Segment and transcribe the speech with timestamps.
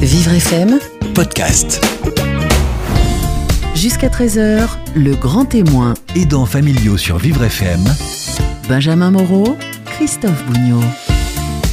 [0.00, 0.78] Vivre FM,
[1.14, 1.84] podcast.
[3.74, 5.94] jusqu'à 13h, le grand témoin.
[6.16, 7.84] Aidants familiaux sur Vivre FM.
[8.68, 10.82] Benjamin Moreau, Christophe Bougnot.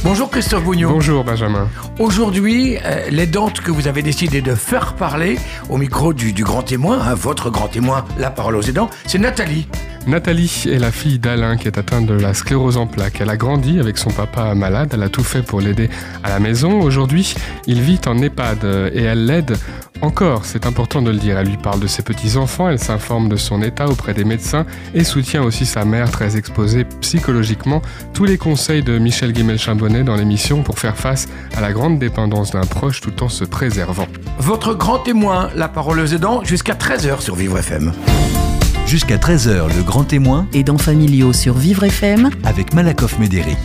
[0.04, 0.90] Bonjour Christophe Bougnot.
[0.90, 1.68] Bonjour Benjamin.
[1.98, 5.38] Aujourd'hui, euh, l'aidante que vous avez décidé de faire parler
[5.68, 9.18] au micro du, du grand témoin, hein, votre grand témoin, la parole aux aidants, c'est
[9.18, 9.66] Nathalie.
[10.08, 13.20] Nathalie est la fille d'Alain qui est atteinte de la sclérose en plaques.
[13.20, 15.90] Elle a grandi avec son papa malade, elle a tout fait pour l'aider
[16.24, 16.80] à la maison.
[16.80, 17.34] Aujourd'hui,
[17.66, 19.58] il vit en EHPAD et elle l'aide
[20.00, 21.38] encore, c'est important de le dire.
[21.38, 24.64] Elle lui parle de ses petits-enfants, elle s'informe de son état auprès des médecins
[24.94, 27.82] et soutient aussi sa mère très exposée psychologiquement.
[28.14, 32.52] Tous les conseils de Michel Guimel-Chambonnet dans l'émission pour faire face à la grande dépendance
[32.52, 34.08] d'un proche tout en se préservant.
[34.38, 37.92] Votre grand témoin, la parole aux aidants, jusqu'à 13h sur Vivre FM.
[38.88, 43.58] Jusqu'à 13h, le grand témoin Aidants familiaux sur Vivre FM, avec Malakoff Médéric.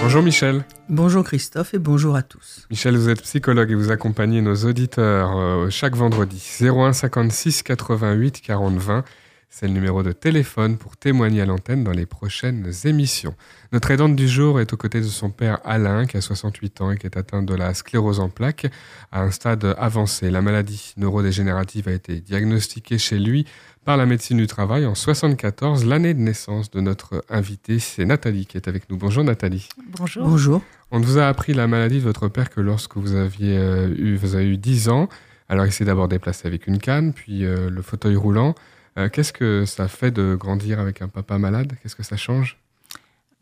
[0.00, 0.64] Bonjour Michel.
[0.88, 2.64] Bonjour Christophe et bonjour à tous.
[2.70, 6.40] Michel, vous êtes psychologue et vous accompagnez nos auditeurs euh, chaque vendredi.
[6.60, 9.04] 01 56 88 40 20.
[9.50, 13.34] C'est le numéro de téléphone pour témoigner à l'antenne dans les prochaines émissions.
[13.72, 16.90] Notre aidante du jour est aux côtés de son père Alain, qui a 68 ans
[16.90, 18.66] et qui est atteint de la sclérose en plaques
[19.10, 20.30] à un stade avancé.
[20.30, 23.46] La maladie neurodégénérative a été diagnostiquée chez lui
[23.86, 25.86] par la médecine du travail en 74.
[25.86, 28.98] L'année de naissance de notre invité, c'est Nathalie qui est avec nous.
[28.98, 29.70] Bonjour Nathalie.
[29.98, 30.28] Bonjour.
[30.28, 30.62] Bonjour.
[30.90, 34.16] On vous a appris la maladie de votre père que lorsque vous aviez euh, eu,
[34.16, 35.08] vous avez eu 10 ans.
[35.48, 38.54] Alors il s'est d'abord déplacé avec une canne, puis euh, le fauteuil roulant.
[38.98, 41.72] Euh, Qu'est-ce que ça fait de grandir avec un papa malade?
[41.82, 42.58] Qu'est-ce que ça change?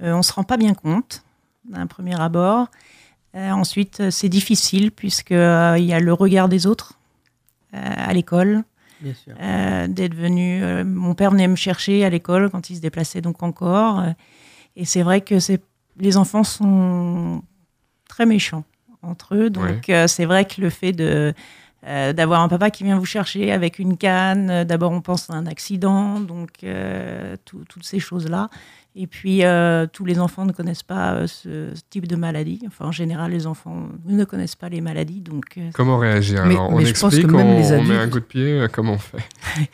[0.03, 1.23] Euh, on ne se rend pas bien compte
[1.69, 2.69] d'un premier abord.
[3.35, 5.37] Euh, ensuite, c'est difficile puisqu'il
[5.85, 6.98] y a le regard des autres
[7.75, 8.63] euh, à l'école.
[9.01, 9.35] Bien sûr.
[9.41, 10.63] euh, d'être venu.
[10.63, 14.01] euh, mon père venait me chercher à l'école quand il se déplaçait donc encore.
[14.01, 14.11] euh,
[14.75, 15.61] et c'est vrai que c'est,
[15.98, 17.43] les enfants sont
[18.09, 18.65] très méchants
[19.03, 19.51] entre eux.
[19.51, 21.35] Donc euh, c'est vrai que le fait de,
[21.87, 25.31] euh, d'avoir un papa qui vient vous chercher avec une canne, euh, d'abord on pense
[25.31, 28.48] à un accident, donc euh, tout- toutes ces choses-là.
[28.98, 32.63] Et puis euh, tous les enfants ne connaissent pas euh, ce, ce type de maladie.
[32.67, 35.20] Enfin en général les enfants ne connaissent pas les maladies.
[35.20, 36.45] Donc euh, Comment réagir?
[36.47, 38.11] Mais- Alors, on mais je pense explique, que même on, les on met un adultes-
[38.13, 39.18] coup de pied, comment on fait?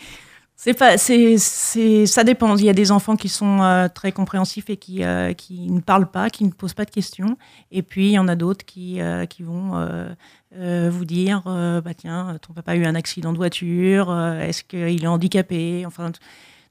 [0.64, 2.56] C'est pas, c'est, c'est, ça dépend.
[2.56, 5.80] Il y a des enfants qui sont euh, très compréhensifs et qui, euh, qui ne
[5.80, 7.36] parlent pas, qui ne posent pas de questions.
[7.72, 10.14] Et puis il y en a d'autres qui, euh, qui vont euh,
[10.54, 14.16] euh, vous dire, euh, bah tiens, ton papa a eu un accident de voiture.
[14.40, 15.82] est-ce qu'il est handicapé?
[15.84, 16.12] Enfin,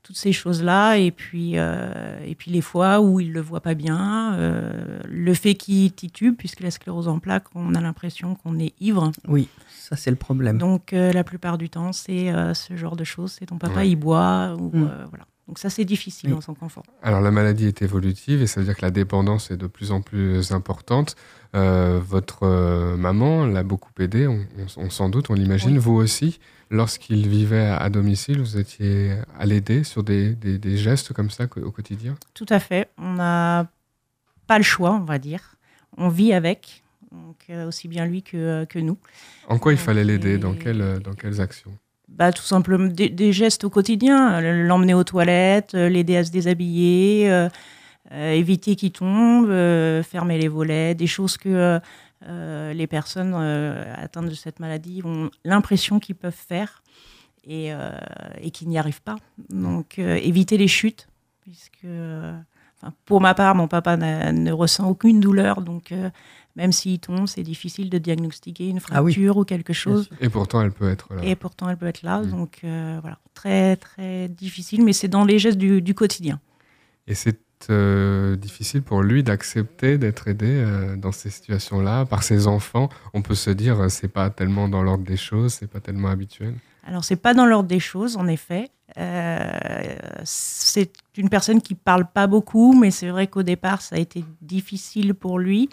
[0.03, 0.97] toutes ces choses-là.
[0.97, 5.33] Et puis, euh, et puis les fois où il le voit pas bien, euh, le
[5.33, 9.11] fait qu'il titube, puisque la sclérose en plaques, on a l'impression qu'on est ivre.
[9.27, 10.57] Oui, ça c'est le problème.
[10.57, 13.35] Donc euh, la plupart du temps, c'est euh, ce genre de choses.
[13.39, 13.89] C'est ton papa, Ouais.
[13.89, 14.55] il boit.
[14.59, 14.83] Ou, Mm.
[14.89, 15.25] euh, voilà.
[15.51, 16.37] Donc ça, c'est difficile Oui.
[16.37, 16.81] en tant qu'enfant.
[17.03, 19.91] Alors la maladie est évolutive et ça veut dire que la dépendance est de plus
[19.91, 21.17] en plus importante.
[21.55, 25.71] Euh, votre euh, maman l'a beaucoup aidé, on, on- on s'en doute, on l'imagine.
[25.73, 25.77] Oui.
[25.77, 30.77] Vous aussi, lorsqu'il vivait à, à domicile, vous étiez à l'aider sur des, des- des
[30.77, 32.15] gestes comme ça au quotidien?
[32.33, 32.89] Tout à fait.
[32.97, 33.69] On n'a
[34.47, 35.55] pas le choix, on va dire.
[35.97, 38.97] On vit avec, donc euh, aussi bien lui que, que nous.
[39.49, 40.37] En quoi il fallait l'aider?
[40.37, 41.77] Dans, quelles- dans quelles actions?
[42.17, 46.31] Bah, tout simplement des, gestes au quotidien, euh, l'emmener aux toilettes, euh, l'aider à se
[46.31, 47.49] déshabiller, euh,
[48.11, 49.47] éviter qu'il tombe,
[50.03, 51.79] fermer les volets, des choses que
[52.27, 56.83] les personnes atteintes de cette maladie ont l'impression qu'ils peuvent faire
[57.47, 57.69] et,
[58.41, 59.15] et qu'ils n'y arrivent pas.
[59.49, 61.07] Donc éviter les chutes,
[61.39, 61.87] puisque
[63.05, 65.93] pour ma part, mon papa ne ressent aucune douleur, donc
[66.55, 69.13] même s'il tombe, c'est difficile de diagnostiquer une Ah oui.
[69.13, 70.09] fracture ou quelque chose.
[70.19, 71.23] Et pourtant, elle peut être là.
[71.23, 72.21] Et pourtant, elle peut être là.
[72.21, 72.31] Mm.
[72.31, 73.19] Donc, euh, voilà.
[73.33, 76.39] Très, très difficile, mais c'est dans les gestes du, du quotidien.
[77.07, 82.47] Et c'est euh, difficile pour lui d'accepter d'être aidé euh, dans ces situations-là par ses
[82.47, 82.89] enfants.
[83.13, 86.55] On peut se dire, c'est pas tellement dans l'ordre des choses, c'est pas tellement habituel.
[86.83, 88.69] Alors, c'est pas dans l'ordre des choses, en effet.
[88.97, 89.49] Euh,
[90.23, 94.25] c'est une personne qui parle pas beaucoup, mais c'est vrai qu'au départ, ça a été
[94.41, 95.69] difficile pour lui.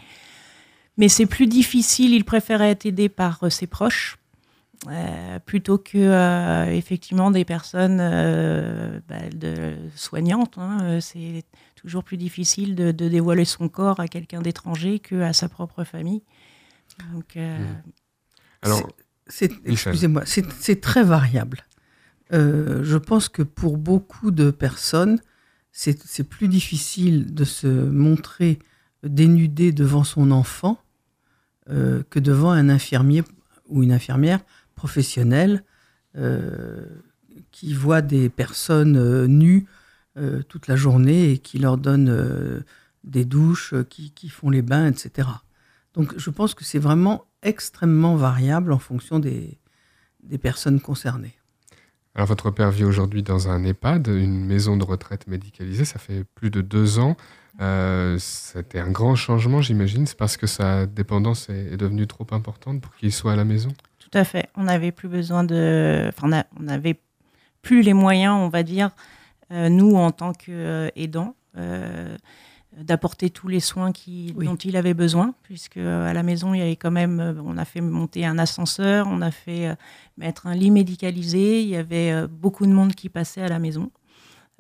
[0.99, 4.19] Mais c'est plus difficile, il préférait être aidé par euh, ses proches.
[4.89, 10.57] euh, plutôt que euh, effectivement des personnes euh, bah, de, soignantes.
[10.59, 11.01] hein.
[11.01, 11.45] C'est
[11.77, 16.23] toujours plus difficile de, de dévoiler son corps à quelqu'un d'étranger qu'à sa propre famille.
[17.13, 17.83] Donc, euh, Mm.
[18.63, 18.89] Alors,
[19.67, 21.65] excusez-moi, c'est, très variable.
[22.33, 25.21] Euh, je pense que pour beaucoup de personnes,
[25.71, 28.59] c'est plus difficile de se montrer
[29.05, 30.79] dénudé devant son enfant
[31.71, 33.23] euh, que devant un infirmier
[33.69, 34.41] ou une infirmière
[34.75, 35.65] professionnelle
[36.17, 36.85] euh,
[37.51, 39.67] qui voit des personnes euh, nues
[40.49, 42.65] toute la journée et qui leur donne
[43.05, 45.29] des douches, qui, qui font les bains, etc.
[45.95, 49.61] Donc je pense que c'est vraiment extrêmement variables en fonction des,
[50.25, 51.39] des personnes concernées.
[52.17, 56.25] Alors votre père vit aujourd'hui dans un EHPAD, une maison de retraite médicalisée, ça fait
[56.35, 57.17] plus de deux ans.
[57.61, 60.07] Euh, C'était un grand changement, j'imagine.
[60.07, 63.45] C'est parce que sa dépendance est, est devenue trop importante pour qu'il soit à la
[63.45, 63.71] maison?
[63.99, 64.49] Tout à fait.
[64.57, 66.07] On n'avait plus besoin de...
[66.09, 67.01] Enfin, on a- on n'avait
[67.63, 68.91] plus les moyens, on va dire,
[69.53, 72.17] euh, nous, en tant qu'aidants, euh,
[72.77, 74.47] d'apporter tous les soins qui, Oui.
[74.47, 77.43] dont il avait besoin, puisque à la maison, il y avait quand même...
[77.45, 79.75] On a fait monter un ascenseur, on a fait
[80.17, 83.91] mettre un lit médicalisé, il y avait beaucoup de monde qui passait à la maison.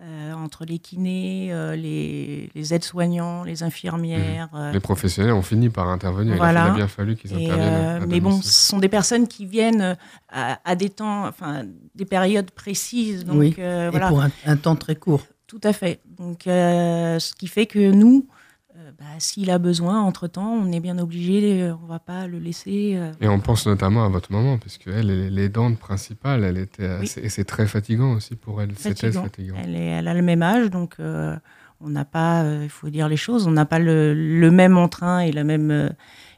[0.01, 5.71] Euh, entre les kinés, euh, les, les aides-soignants, les infirmières, euh, Les professionnels ont fini
[5.71, 6.35] par intervenir.
[6.35, 6.67] Il a- Voilà.
[6.67, 7.59] Il a bien fallu qu'ils interviennent.
[8.03, 9.97] euh, mais bon, ce sont des personnes qui viennent
[10.29, 11.65] à, à des temps, enfin,
[11.97, 13.25] des périodes précises.
[13.25, 13.55] Donc, Oui.
[13.59, 15.27] euh, Et voilà, pour un, un temps très court.
[15.49, 16.01] tout à fait.
[16.17, 18.33] Donc, euh, ce qui fait que nous, euh,
[18.99, 22.95] bah, s'il a besoin, entre-temps, on est bien obligé, euh, on va pas le laisser.
[22.97, 26.87] euh, Et on pense notamment à votre maman, puisque elle, est l'aidante principale, elle était
[26.87, 28.73] assez- et c'est très fatigant aussi pour elle.
[28.77, 29.23] C'était fatigant.
[29.23, 29.55] fatigant.
[29.63, 31.37] Elle, est- elle a le même âge, donc euh,
[31.81, 34.77] on n'a pas, euh, il faut dire les choses, on n'a pas le, le même
[34.77, 35.89] entrain et la même euh,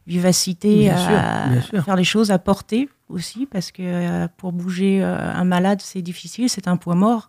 [0.07, 0.99] vivacité Bien à,
[1.45, 1.79] sûr, bien sûr.
[1.79, 5.81] à faire les choses, à porter aussi, parce que euh, pour bouger euh, un malade,
[5.83, 7.29] c'est difficile, c'est un poids mort.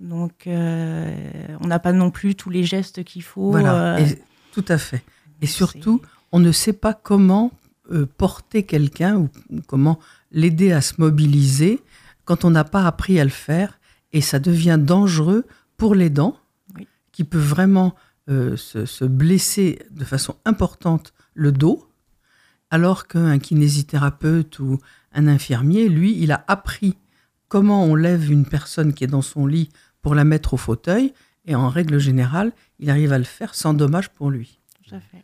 [0.00, 1.14] Donc euh,
[1.60, 3.50] on n'a pas non plus tous les gestes qu'il faut.
[3.50, 4.06] Voilà, euh,
[4.52, 5.02] tout à fait.
[5.40, 6.00] Et surtout,
[6.30, 7.50] on ne sait pas comment
[7.90, 9.28] euh, porter quelqu'un ou
[9.66, 9.98] comment
[10.30, 11.80] l'aider à se mobiliser
[12.24, 13.80] quand on n'a pas appris à le faire.
[14.12, 15.44] Et ça devient dangereux
[15.76, 16.36] pour l'aidant,
[16.76, 16.86] Oui.
[17.10, 17.94] qui peut vraiment
[18.28, 21.88] euh, se, se blesser de façon importante le dos,
[22.70, 24.78] alors qu'un kinésithérapeute ou
[25.12, 26.96] un infirmier, lui, il a appris
[27.48, 29.70] comment on lève une personne qui est dans son lit
[30.02, 31.12] pour la mettre au fauteuil.
[31.46, 34.58] Et en règle générale, il arrive à le faire sans dommage pour lui.
[34.88, 35.22] Tout à fait.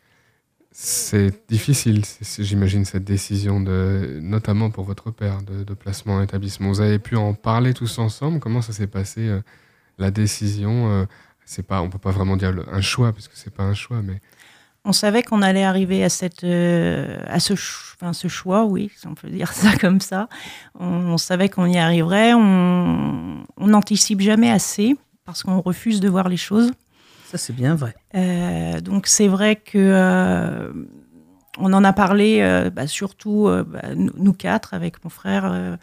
[0.70, 2.04] C'est difficile,
[2.38, 6.68] j'imagine, cette décision, de, notamment pour votre père, de, de placement en établissement.
[6.68, 9.40] Vous avez pu en parler tous ensemble Comment ça s'est passé, euh,
[9.98, 11.04] la décision euh,
[11.44, 14.02] c'est pas, On peut pas vraiment dire le- un choix, puisque c'est pas un choix,
[14.02, 14.20] mais
[14.84, 18.90] On savait qu'on allait arriver à, cette, euh, à ce, ch- enfin, ce choix, oui,
[18.96, 20.28] si on peut dire ça comme ça.
[20.78, 22.34] On, on savait qu'on y arriverait.
[22.34, 24.94] On on n'anticipe jamais assez
[25.28, 26.72] parce qu'on refuse de voir les choses.
[27.26, 27.94] Ça, c'est bien vrai.
[28.14, 30.72] Euh, donc c'est vrai que euh,
[31.58, 35.76] on en a parlé euh, bah, surtout bah, nous, nous quatre avec mon frère.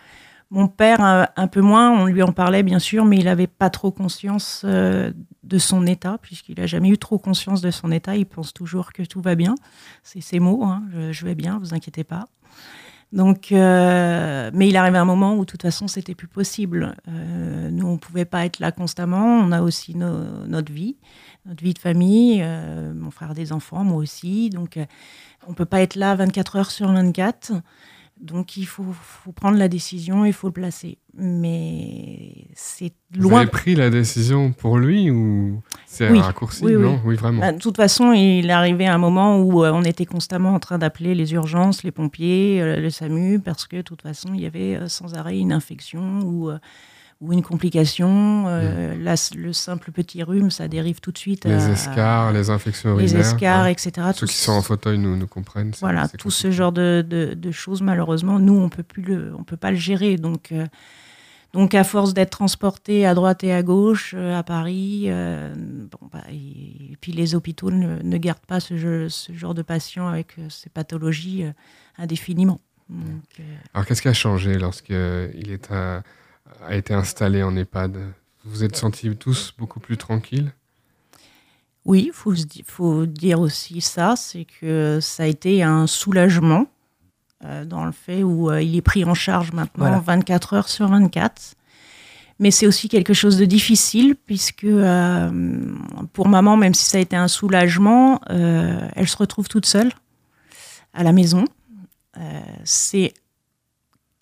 [0.49, 3.45] mon père un, un peu moins, on lui en parlait bien sûr, mais il n'avait
[3.45, 8.15] pas trop conscience de son état, puisqu'il n'a jamais eu trop conscience de son état.
[8.15, 9.53] Il pense toujours que tout va bien.
[10.01, 12.25] C'est ses mots, hein, je, je vais bien, vous inquiétez pas.
[13.13, 16.95] Donc, euh, mais il arrivait un moment où de toute façon c'était plus possible.
[17.07, 19.25] Euh, nous, on pouvait pas être là constamment.
[19.25, 20.97] On a aussi notre vie,
[21.45, 22.41] notre vie de famille.
[22.43, 24.49] euh, mon frère des enfants, moi aussi.
[24.49, 24.77] Donc,
[25.47, 27.53] on peut pas être là 24 heures sur 24.
[28.19, 30.97] Donc, il faut, faut prendre la décision, il faut le placer.
[31.17, 33.41] Mais c'est vous loin.
[33.41, 36.19] avez pris la décision pour lui ou c'est Oui.
[36.19, 36.73] un raccourci Oui.
[36.73, 37.39] Non, oui, vraiment.
[37.41, 40.59] Bah, de toute façon, il est arrivé un moment où euh, on était constamment en
[40.59, 44.41] train d'appeler les urgences, les pompiers, euh, le SAMU, parce que de toute façon, il
[44.41, 46.51] y avait euh, sans arrêt une infection ou,
[47.21, 48.45] ou une complication.
[48.47, 51.45] Euh, c- le simple petit rhume, ça dérive tout de suite.
[51.45, 53.33] les à- escarres, les infections les urinaires.
[53.33, 53.67] escarres, hein.
[53.67, 53.91] etc.
[54.13, 55.71] Ceux qui sont en fauteuil nous, nous comprennent.
[55.79, 59.43] voilà, tout ce genre de, de- de choses, malheureusement, nous, on peut plus le, on
[59.43, 60.17] peut pas le gérer.
[60.17, 60.65] Donc, euh,
[61.53, 66.23] donc à force d'être transporté à droite et à gauche, euh, à Paris, bon, bah,
[66.29, 70.07] et, et puis les hôpitaux ne, ne gardent pas ce, jeu- ce genre de patients
[70.09, 71.45] avec ces pathologies
[71.97, 72.59] indéfiniment.
[72.89, 73.43] Donc, euh,
[73.73, 74.95] Alors qu'est-ce qui a changé lorsqu'il
[75.49, 76.03] est à-
[76.65, 77.97] a été installé en EHPAD
[78.43, 80.51] Vous vous êtes sentis tous beaucoup plus tranquilles?
[81.85, 82.11] Oui,
[82.55, 86.65] il faut, dire aussi ça, c'est que ça a été un soulagement
[87.43, 89.99] euh, dans le fait où euh, il est pris en charge maintenant Voilà.
[89.99, 91.55] 24 heures sur 24.
[92.39, 95.31] Mais c'est aussi quelque chose de difficile puisque euh,
[96.11, 99.91] pour maman, même si ça a été un soulagement, euh, elle se retrouve toute seule
[100.93, 101.45] à la maison.
[102.17, 103.13] Euh, c'est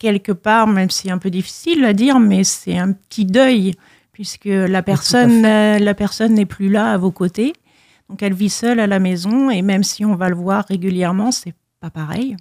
[0.03, 3.73] quelque part, même si c'est un peu difficile à dire, mais c'est un petit deuil
[4.11, 7.53] puisque la personne, euh, la personne n'est plus là à vos côtés.
[8.09, 11.31] Donc elle vit seule à la maison et même si on va le voir régulièrement,
[11.31, 12.35] c'est pas pareil.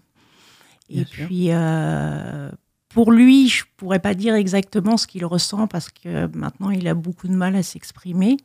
[0.91, 1.27] Bien et sûr.
[1.27, 2.51] puis euh,
[2.89, 6.95] pour lui, je pourrais pas dire exactement ce qu'il ressent parce que maintenant il a
[6.95, 8.39] beaucoup de mal à s'exprimer.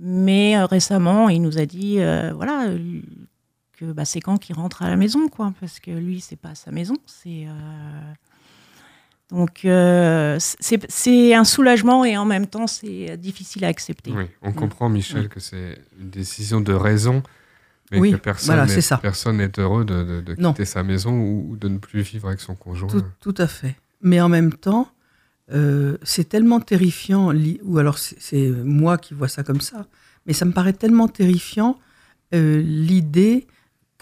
[0.00, 2.66] Mais euh, récemment, il nous a dit, euh, voilà,
[3.78, 6.54] que bah, c'est quand qu'il rentre à la maison, quoi, parce que lui, c'est pas
[6.54, 8.12] sa maison, c'est euh,
[9.30, 14.12] donc euh, c'est c'est un soulagement et en même temps c'est difficile à accepter.
[14.12, 17.22] Oui, on comprend, Michel, que c'est une décision de raison.
[17.90, 18.98] Mais Oui, que personne voilà, n'est-.
[19.02, 22.54] Personne n'est heureux de, de- quitter sa maison ou, de ne plus vivre avec son
[22.54, 22.88] conjoint.
[22.88, 23.76] Tout, tout à fait.
[24.00, 24.88] Mais en même temps,
[25.52, 29.86] euh, c'est tellement terrifiant, ou alors c'est- c'est moi qui vois ça comme ça,
[30.26, 31.78] mais ça me paraît tellement terrifiant
[32.34, 33.46] euh, l'idée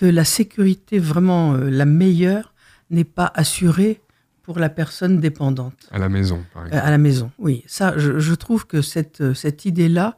[0.03, 2.55] que la sécurité vraiment euh, la meilleure
[2.91, 4.01] n'est pas assurée
[4.43, 6.85] pour la personne dépendante À la maison, par euh, exemple.
[6.85, 7.31] à la maison.
[7.39, 10.17] Oui, ça, je, je trouve que cette, euh, cette idée-là,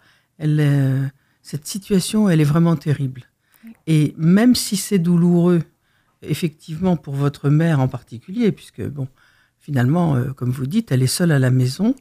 [1.43, 3.25] cette situation, elle est vraiment terrible.
[3.87, 5.61] Et même si c'est douloureux,
[6.23, 9.07] effectivement, pour votre mère en particulier, puisque, bon,
[9.59, 11.95] finalement, euh, comme vous dites, elle est seule à la maison,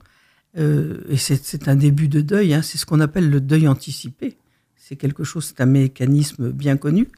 [0.57, 3.67] euh, et c'est c'est un début de deuil, hein, c'est ce qu'on appelle le deuil
[3.67, 4.37] anticipé.
[4.77, 7.09] C'est quelque chose, c'est un mécanisme bien connu.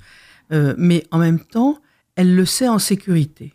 [0.51, 1.79] Euh, mais en même temps,
[2.15, 3.53] elle le sait en sécurité.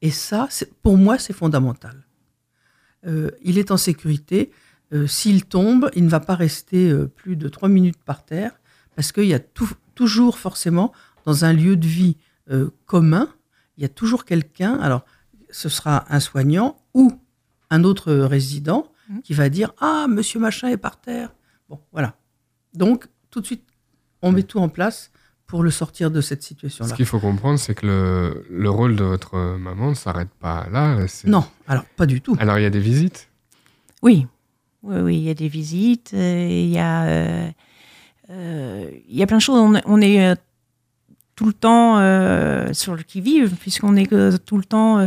[0.00, 0.48] Et ça,
[0.82, 2.04] pour moi, c'est fondamental.
[3.06, 4.50] Euh, il est en sécurité.
[4.92, 8.52] Euh, S'il tombe, il ne va pas rester plus de trois minutes par terre,
[8.96, 10.92] parce qu'il y a tou- toujours forcément,
[11.24, 12.16] dans un lieu de vie
[12.86, 13.32] commun,
[13.76, 15.04] il y a toujours quelqu'un, alors
[15.50, 17.12] ce sera un soignant ou
[17.70, 19.22] un autre résident Mhm.
[19.22, 21.32] qui va dire Ah, monsieur machin est par terre.
[21.68, 22.16] Bon, voilà.
[22.74, 23.64] Donc, tout de suite,
[24.20, 25.11] on met tout en place
[25.52, 26.94] pour le sortir de cette Ce situation-là.
[26.96, 31.06] qu'il faut comprendre, c'est que le, le rôle de votre maman ne s'arrête pas là.
[31.08, 32.34] c'est- Non, alors pas du tout.
[32.40, 33.28] Alors, il y a des visites?
[34.02, 34.26] Oui,
[34.82, 37.50] oui, oui, il y a des visites, euh, il y a, euh,
[38.30, 39.58] euh, il y a plein de choses.
[39.60, 40.34] On, est- on est euh,
[41.36, 45.06] tout le temps euh, sur le qui-vive, puisqu'on est euh, tout le temps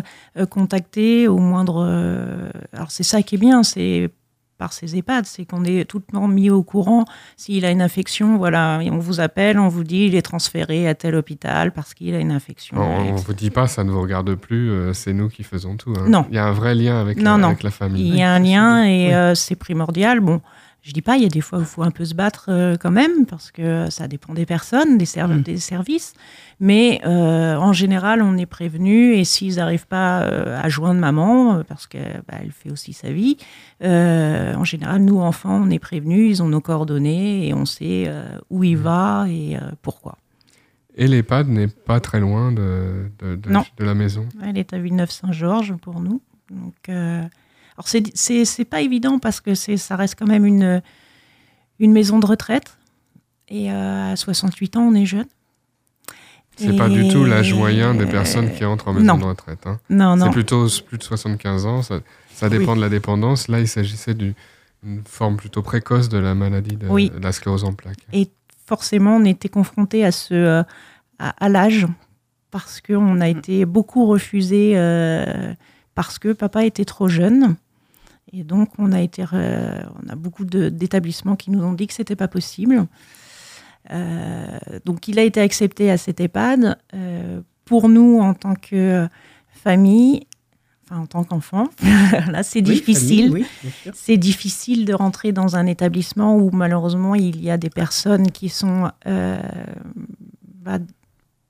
[0.51, 1.83] contacté au moindre.
[1.89, 4.11] euh, alors c'est ça qui est bien, c'est
[4.57, 7.05] par ces EHPAD, c'est qu'on est tout le temps mis au courant.
[7.37, 10.95] S'il a une infection, voilà, on vous appelle, on vous dit il est transféré à
[10.95, 12.77] tel hôpital parce qu'il a une infection.
[12.77, 15.75] On ne vous dit pas, ça ne vous regarde plus, euh, c'est nous qui faisons
[15.75, 15.93] tout.
[15.97, 16.05] hein.
[16.07, 16.25] Non.
[16.29, 17.47] Il y a un vrai lien avec, Non, la, non.
[17.47, 18.07] avec la famille.
[18.07, 20.19] Il y a un lien et euh, c'est primordial.
[20.21, 20.41] Bon,
[20.87, 22.45] je dis pas, il y a des fois où il faut un peu se battre
[22.49, 25.41] euh, quand même, parce que ça dépend des personnes, des, serv- Mm.
[25.41, 26.13] des services.
[26.59, 31.63] Mais euh, en général, on est prévenu et s'ils n'arrivent pas euh, à joindre maman,
[31.67, 33.37] parce qu'elle fait aussi sa vie,
[33.81, 38.09] en général, nous, enfants, on est prévenus, ils ont nos coordonnées et on sait
[38.51, 40.17] où il va et pourquoi.
[40.97, 43.65] Et l'EHPAD n'est pas très loin de, de, de- Non.
[43.77, 44.25] de la maison?
[44.41, 46.21] Elle est à Villeneuve-Saint-Georges pour nous.
[46.49, 46.75] Donc,
[47.77, 50.81] alors c'est pas évident parce que ça reste quand même une
[51.79, 52.77] une maison de retraite
[53.49, 55.25] et euh, à 68 ans on est jeune.
[56.57, 59.17] C'est pas Et- du tout l'âge moyen des personnes qui entrent en maison non.
[59.17, 59.67] de retraite.
[59.67, 59.77] hein.
[59.89, 60.27] Non non.
[60.27, 61.81] C'est plutôt plus de 75 ans.
[61.81, 61.99] Ça,
[62.33, 62.77] ça dépend Oui.
[62.77, 63.49] de la dépendance.
[63.49, 64.33] Là, il s'agissait d'une
[64.85, 67.09] une forme plutôt précoce de la maladie de, Oui.
[67.09, 68.05] de la sclérose en plaques.
[68.67, 70.63] Forcément on était confronté à ce euh,
[71.19, 71.85] à, à l'âge
[72.51, 75.53] parce que on a été beaucoup refusé euh,
[75.95, 77.55] parce que papa était trop jeune.
[78.33, 82.15] Et donc, on a, été, on a beaucoup d'établissements qui nous ont dit que c'était
[82.15, 82.87] pas possible.
[83.91, 86.77] Euh, donc, il a été accepté à cet EHPAD.
[86.93, 89.07] Euh, pour nous, en tant que
[89.49, 90.27] famille,
[90.89, 91.69] enfin en tant qu'enfant,
[92.31, 93.31] là, c'est Oui, difficile.
[93.31, 93.45] oui.
[93.93, 98.49] C'est difficile de rentrer dans un établissement où malheureusement il y a des personnes qui
[98.49, 99.39] sont euh,
[100.61, 100.77] bah,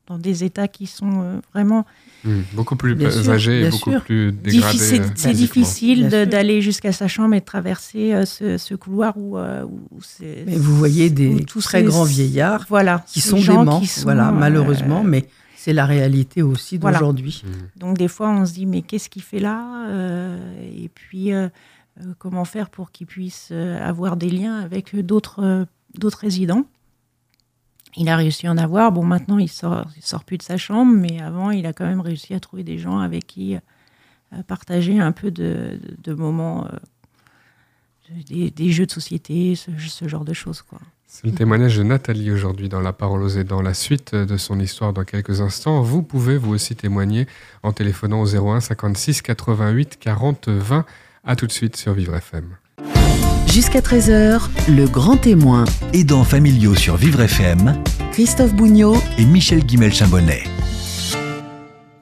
[0.07, 1.85] dans des états qui sont euh, vraiment
[2.23, 4.01] Hmm, Beaucoup plus sûr, âgés et beaucoup sûr.
[4.03, 4.99] plus dégradés.
[4.99, 9.37] euh, C'est difficile d'aller jusqu'à sa chambre et de traverser euh, ce, ce couloir où,
[9.37, 10.43] euh, où c'est.
[10.47, 14.01] Mais vous voyez des tous très ces- grands vieillards Voilà, qui sont déments, qui sont,
[14.03, 16.97] voilà, euh, malheureusement, mais c'est la réalité aussi Voilà.
[16.97, 17.43] d'aujourd'hui.
[17.45, 17.79] Hmm.
[17.79, 20.37] Donc des fois, on se dit mais qu'est-ce qu'il fait là Euh,
[20.83, 21.47] Et puis euh,
[22.17, 25.65] comment faire pour qu'il puisse avoir des liens avec d'autres euh,
[25.99, 26.65] d'autres résidents?
[27.97, 28.91] Il a réussi à en avoir.
[28.91, 31.85] Bon, maintenant il sort il sort plus de sa chambre, mais avant il a quand
[31.85, 33.57] même réussi à trouver des gens avec qui
[34.33, 40.63] euh, partager un peu de, moments, euh, des, jeux de société, ce, genre de choses.
[41.07, 43.61] C'est le témoignage de Nathalie aujourd'hui dans La Parole aux aidants.
[43.61, 45.81] La suite de son histoire dans quelques instants.
[45.81, 47.27] Vous pouvez vous aussi témoigner
[47.63, 50.85] en téléphonant au 01 56 88 40 20.
[51.23, 52.57] À tout de suite sur Vivre FM.
[53.55, 57.81] Jusqu'à 13h, le grand témoin, Aidants familiaux sur Vivre FM
[58.11, 60.43] Christophe Bougnot, et Michel Guimel-Chambonnet.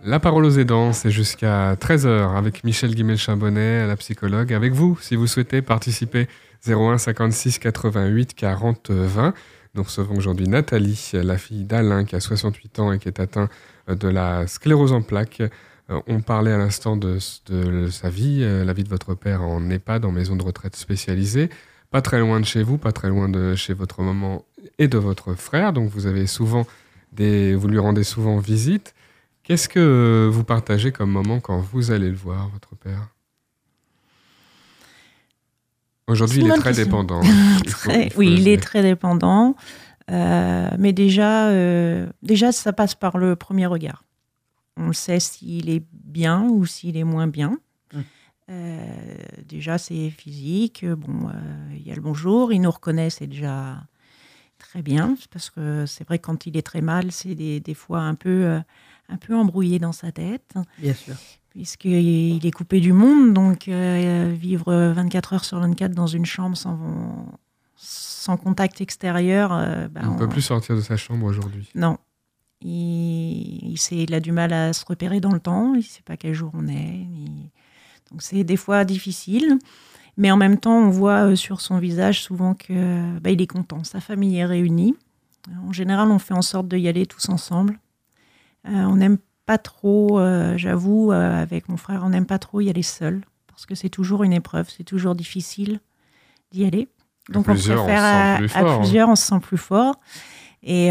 [0.03, 4.51] La parole aux aidants, c'est jusqu'à 13h avec Michel Guimel-Chambonnet, la psychologue.
[4.51, 6.27] Avec vous, si vous souhaitez participer,
[6.67, 9.35] 01 56 88 40 20.
[9.75, 13.47] Nous recevons aujourd'hui Nathalie, la fille d'Alain qui a 68 ans et qui est atteint
[13.87, 15.43] de la sclérose en plaques.
[15.89, 19.41] Euh, On parlait à l'instant de, de sa vie, euh, la vie de votre père
[19.41, 21.49] en EHPAD, en maison de retraite spécialisée.
[21.91, 24.45] Pas très loin de chez vous, pas très loin de chez votre maman
[24.79, 25.73] et de votre frère.
[25.73, 26.65] Donc vous avez souvent
[27.11, 28.93] des, vous lui rendez souvent visite.
[29.43, 33.09] Qu'est-ce que euh, vous partagez comme moment quand vous allez le voir, votre père?
[36.07, 36.85] Aujourd'hui, il est très question.
[36.85, 37.21] dépendant.
[37.65, 39.55] Il faut- Très- il faut oui, il est très dépendant.
[40.09, 41.49] mais déjà,
[42.21, 44.03] déjà, ça passe par le premier regard.
[44.77, 47.57] On sait s'il est bien ou s'il est moins bien.
[49.47, 50.85] déjà, c'est physique.
[50.85, 51.29] Bon,
[51.71, 53.83] il y a le bonjour, il nous reconnaît, c'est déjà
[54.63, 57.99] très bien, parce que c'est vrai quand il est très mal, c'est des, des, fois
[57.99, 58.59] un peu, euh,
[59.09, 60.55] un peu embrouillé dans sa tête.
[60.79, 61.15] Bien sûr.
[61.49, 66.57] Puisqu'il est coupé du monde, donc euh, vivre 24 heures sur 24 dans une chambre
[66.57, 66.79] sans,
[67.75, 69.53] sans contact extérieur.
[69.53, 71.69] Euh, bah, on ne peut plus sortir de sa chambre aujourd'hui.
[71.75, 71.99] Non.
[72.63, 76.01] Il, il, il, a du mal à se repérer dans le temps, il ne sait
[76.03, 77.07] pas quel jour on est.
[78.11, 79.59] Donc c'est des fois difficile.
[80.17, 83.47] Mais en même temps, on voit euh, sur son visage souvent que bah, il est
[83.47, 83.83] content.
[83.83, 84.95] Sa famille est réunie.
[85.67, 87.79] En général, on fait en sorte d'y aller tous ensemble.
[88.67, 92.69] Euh, on n'aime pas trop, euh, j'avoue, avec mon frère, on n'aime pas trop y
[92.69, 95.81] aller seul parce que c'est toujours une épreuve, c'est toujours difficile
[96.51, 96.87] d'y aller.
[97.29, 99.99] Donc on préfère à, à, plusieurs, on se sent plus fort.
[100.63, 100.89] Et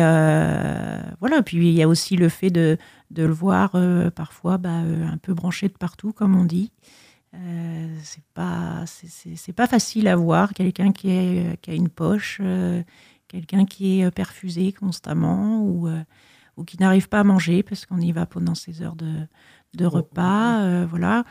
[1.20, 2.76] voilà, puis il y a aussi le fait de,
[3.10, 3.74] de le voir
[4.14, 6.72] parfois bah, un peu branché de partout, comme on dit.
[7.34, 11.08] Euh, c'est pas c'est pas facile à voir quelqu'un qui,
[11.62, 12.82] qui a une poche, euh,
[13.26, 16.02] quelqu'un qui est perfusé constamment ou, euh,
[16.58, 19.14] ou qui n'arrive pas à manger parce qu'on y va pendant ses heures de,
[19.74, 21.24] de repas, voilà.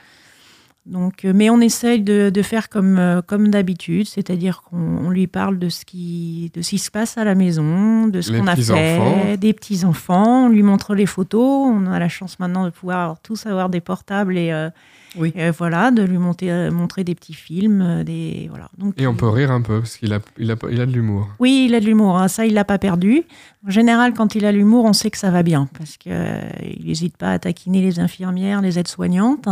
[0.86, 5.70] Donc, mais on essaye de, de faire comme, comme d'habitude, c'est-à-dire qu'on lui parle de
[5.70, 9.38] ce, qui, de ce qui se passe à la maison, de ce qu'on a fait,
[9.38, 11.72] des petits-enfants, on lui montre les photos.
[11.72, 14.70] On a la chance maintenant de pouvoir tous avoir des portables et,
[15.18, 15.34] oui.
[15.36, 17.82] Et voilà, de lui monter, euh, montrer des petits films.
[17.82, 18.70] Euh, des, voilà.
[18.78, 20.92] Donc, et on peut rire un peu, parce qu'il a, il a, il a de
[20.92, 21.28] l'humour.
[21.40, 22.18] Oui, il a de l'humour.
[22.18, 22.28] Hein.
[22.28, 23.24] Ça, il l'a pas perdu.
[23.68, 26.40] En général, quand il a l'humour, on sait que ça va bien, parce qu'il euh,
[26.84, 29.50] n'hésite pas à taquiner les infirmières, les aides-soignantes.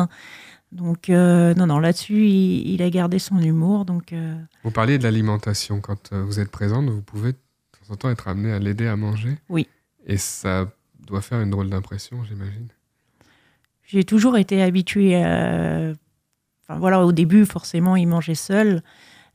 [0.71, 3.85] Donc, non, non, là-dessus, il, a gardé son humour.
[3.85, 4.13] Donc,
[4.63, 5.81] Vous parliez de l'alimentation.
[5.81, 7.37] Quand vous êtes présente, vous pouvez de
[7.71, 9.37] temps en temps être amené à l'aider à manger.
[9.49, 9.67] Oui.
[10.05, 12.67] Et ça doit faire une drôle d'impression, j'imagine.
[13.83, 15.17] J'ai toujours été habituée.
[15.17, 18.83] Enfin, voilà, au début, forcément, il mangeait seul.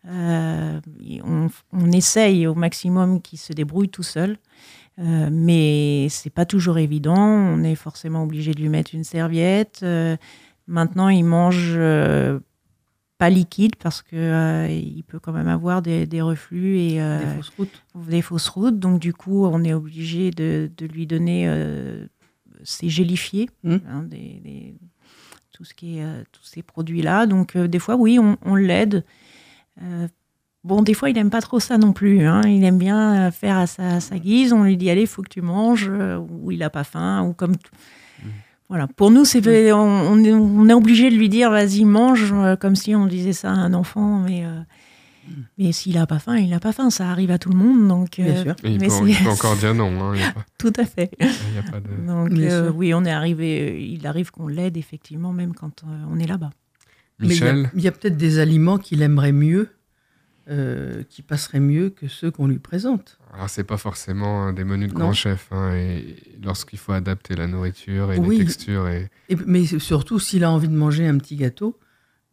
[0.07, 0.81] Euh,
[1.25, 4.37] on, on, essaye au maximum qu'il se débrouille tout seul.
[4.99, 7.19] Euh, mais c'est pas toujours évident.
[7.19, 9.81] On est forcément obligé de lui mettre une serviette.
[9.83, 10.17] Euh,
[10.67, 12.41] maintenant, il mange euh,
[13.19, 17.37] pas liquide parce que euh, il peut quand même avoir des, des reflux et des
[17.37, 17.83] fausses routes.
[17.95, 18.79] Des fausses routes.
[18.79, 21.47] Donc du coup, on est obligé de, de lui donner
[22.65, 23.77] c'est gélifié, mmh.
[23.89, 24.75] hein, des, des,
[25.53, 27.27] tout ce qui est, euh, tous ces produits-là.
[27.27, 29.05] Donc, euh, des fois, oui, on, on l'aide.
[29.83, 30.09] Euh,
[30.65, 32.27] bon, des fois, il n'aime pas trop ça non plus.
[32.27, 32.43] Hein.
[32.47, 34.53] Il aime bien faire à sa, à sa, guise.
[34.53, 37.33] On lui dit, allez, il faut que tu manges, ou il n'a pas faim, ou
[37.33, 37.53] comme.
[37.53, 38.29] Mmh.
[38.75, 38.89] Voilà.
[38.89, 39.73] Pour nous, c'est, mmh.
[39.73, 43.33] on, on, est, on, est, obligé de lui dire, vas-y, mange, comme si on disait
[43.33, 44.45] ça à un enfant, mais
[45.59, 46.91] mais s'il n'a pas faim, il n'a pas faim.
[46.91, 47.89] Ça arrive à tout le monde.
[47.89, 48.55] Donc, Bien sûr.
[48.65, 50.13] il, peut, il, peut, encore dire non.
[50.13, 50.45] Hein, pas...
[50.59, 51.11] tout à fait.
[51.21, 51.89] Il y a pas de...
[52.07, 53.83] Donc, euh, oui, on est arrivé.
[53.83, 56.51] Il arrive qu'on l'aide effectivement, même quand euh, on est là-bas.
[57.21, 59.71] Michel Mais il y a, a peut-être des aliments qu'il aimerait mieux,
[60.49, 63.19] euh, qui passeraient mieux que ceux qu'on lui présente.
[63.33, 65.49] Alors, c'est pas forcément des menus de grand chef.
[65.51, 68.39] Hein, et lorsqu'il faut adapter la nourriture et oui.
[68.39, 68.87] les textures.
[68.89, 69.11] Et...
[69.29, 71.79] Et, mais surtout, s'il a envie de manger un petit gâteau,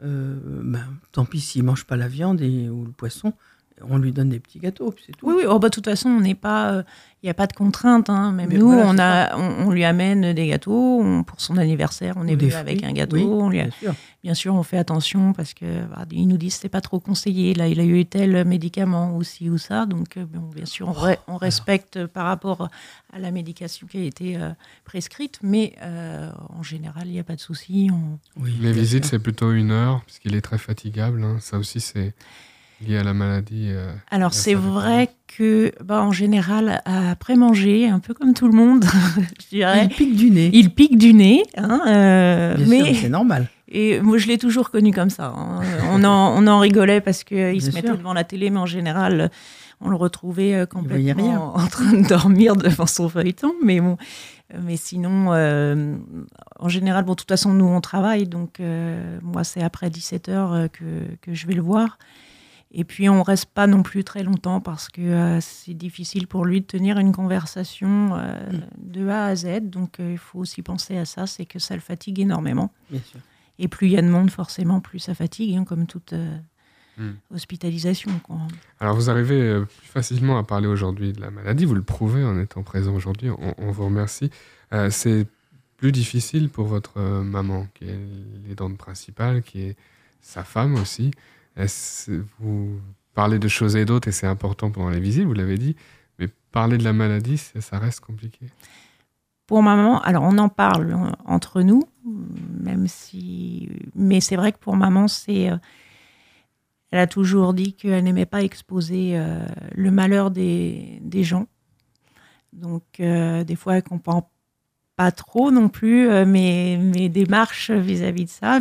[0.04, 3.34] euh, ben, tant pis s'il mange pas la viande et, ou le poisson,
[3.89, 5.28] on lui donne des petits gâteaux, c'est tout.
[5.28, 5.44] Oui, oui.
[5.48, 6.84] Oh, bah, de toute façon, on n'est pas, il euh,
[7.24, 8.10] n'y a pas de contrainte.
[8.10, 8.32] Hein.
[8.32, 11.00] Même Mais nous, voilà, on, a, on, on, lui amène des gâteaux.
[11.02, 13.17] On, pour son anniversaire, on est venu avec un gâteau.
[13.17, 13.94] Oui, on lui a, bien, sûr.
[14.24, 17.54] bien sûr, on fait attention parce que bah, ils nous disent c'est pas trop conseillé.
[17.54, 19.86] Là, il a eu tel médicament aussi ou ça.
[19.86, 22.10] Donc, euh, bon, bien sûr, on, re, on respecte alors.
[22.10, 22.70] par rapport
[23.13, 24.50] à la médication qui a été euh,
[24.86, 25.39] prescrite.
[25.44, 27.89] Mais euh, en général, il n'y a pas de souci.
[27.91, 28.20] On...
[28.41, 31.24] Oui, Les visites, c'est plutôt une heure puisqu'il est très fatigable.
[31.24, 31.38] Hein.
[31.39, 32.13] Ça aussi, c'est
[32.88, 38.00] lié à la maladie euh, Alors c'est vrai que, bah, en général, après manger, un
[38.00, 38.86] peu comme tout le monde,
[39.41, 40.50] je dirais, il pique du nez.
[40.54, 43.48] Il pique du nez, hein, euh, Bien mais c'est normal.
[43.74, 45.28] Et moi, je l'ai toujours connu comme ça.
[45.28, 45.62] Hein.
[45.94, 47.98] on, en, on en rigolait parce qu'il se mettait sûr.
[47.98, 49.32] devant la télé, mais en général,
[49.82, 53.54] on le retrouvait euh, complètement en train de dormir devant son feuilleton.
[53.63, 53.98] Mais bon,
[54.62, 55.96] mais sinon, euh,
[56.60, 60.30] en général, bon, de toute façon, nous, on travaille, donc euh, moi, c'est après 17
[60.30, 60.84] heures que,
[61.22, 61.98] que je vais le voir.
[62.74, 66.46] Et puis on reste pas non plus très longtemps parce que euh, c'est difficile pour
[66.46, 68.62] lui de tenir une conversation euh, mmh.
[68.78, 69.70] de A à Z.
[69.70, 72.74] Donc euh, il faut aussi penser à ça, c'est que ça le fatigue énormément.
[72.90, 73.20] Bien sûr.
[73.60, 76.14] Et plus il y a de monde, forcément, plus ça fatigue, hein, comme toute
[76.98, 77.10] mmh.
[77.36, 78.12] hospitalisation.
[78.24, 78.38] Quoi.
[78.80, 82.40] Alors vous arrivez plus facilement à parler aujourd'hui de la maladie, vous le prouvez en
[82.40, 84.32] étant présent aujourd'hui, on, on, vous remercie.
[84.90, 85.28] c'est
[85.78, 88.00] plus difficile pour votre maman, qui est
[88.48, 89.76] l'aidante principale, qui est
[90.22, 91.12] sa femme aussi.
[91.56, 92.80] Vous
[93.14, 95.76] parlez de choses et d'autres et c'est important pendant les visites, vous l'avez dit,
[96.20, 98.48] Mais parler de la maladie, ça reste compliqué.
[99.48, 103.70] Pour maman, alors on en parle entre nous, même si.
[103.96, 105.50] Mais c'est vrai que pour maman, c'est.
[106.92, 109.22] Elle a toujours dit qu'elle n'aimait pas exposer
[109.76, 111.48] le malheur des, des gens.
[112.54, 114.30] Donc, des fois, elle comprend
[114.96, 118.60] pas trop non plus mes, mes démarches vis-à-vis -vis de ça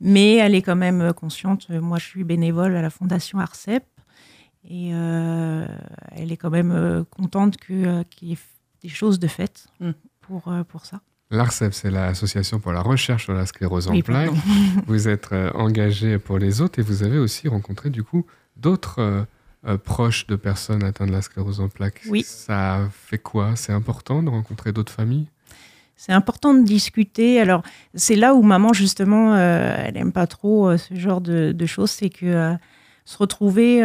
[0.00, 1.68] mais elle est quand même consciente.
[1.68, 3.84] Moi, je suis bénévole à la Fondation Arcep
[4.68, 5.66] et euh,
[6.12, 8.38] elle est quand même euh, contente euh, qu'il y ait
[8.82, 9.90] des choses de faites mm.
[10.20, 11.00] pour, pour ça.
[11.30, 14.30] L'ARCEP, c'est l'Association pour la recherche sur la sclérose en plaques.
[14.86, 19.26] vous êtes engagé pour les autres et vous avez aussi rencontré du coup d'autres
[19.84, 22.02] proches de personnes atteintes de la sclérose en plaques.
[22.08, 22.24] Oui.
[22.24, 23.54] Ça fait quoi?
[23.54, 25.28] C'est important de rencontrer d'autres familles?
[26.00, 27.42] C'est important de discuter.
[27.42, 31.66] Alors, c'est là où maman, justement, euh, elle n'aime pas trop euh, ce genre de,
[31.66, 31.90] choses.
[31.90, 32.54] C'est que euh,
[33.04, 33.82] se retrouver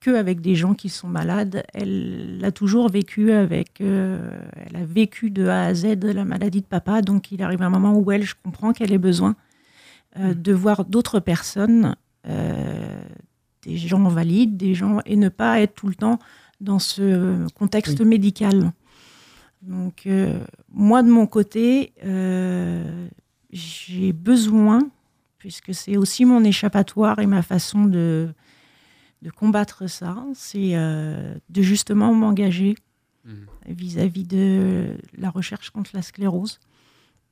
[0.00, 3.82] que avec des gens qui sont malades, elle l'a toujours vécu avec.
[3.82, 7.02] elle a vécu de A à Z la maladie de papa.
[7.02, 9.36] Donc, il arrive un moment où elle, je comprends qu'elle ait besoin
[10.18, 10.32] mm.
[10.32, 11.94] de voir d'autres personnes,
[12.24, 15.00] des gens valides, des gens.
[15.04, 16.20] et ne pas être tout le temps
[16.62, 18.72] dans ce contexte médical.
[19.62, 20.40] Donc, euh,
[20.72, 23.08] moi, de mon côté, euh,
[23.50, 24.80] j'ai besoin,
[25.38, 28.28] puisque c'est aussi mon échappatoire et ma façon de,
[29.22, 32.76] de combattre ça, c'est euh, de justement m'engager
[33.24, 33.32] mmh.
[33.68, 36.60] vis-à-vis de la recherche contre la sclérose.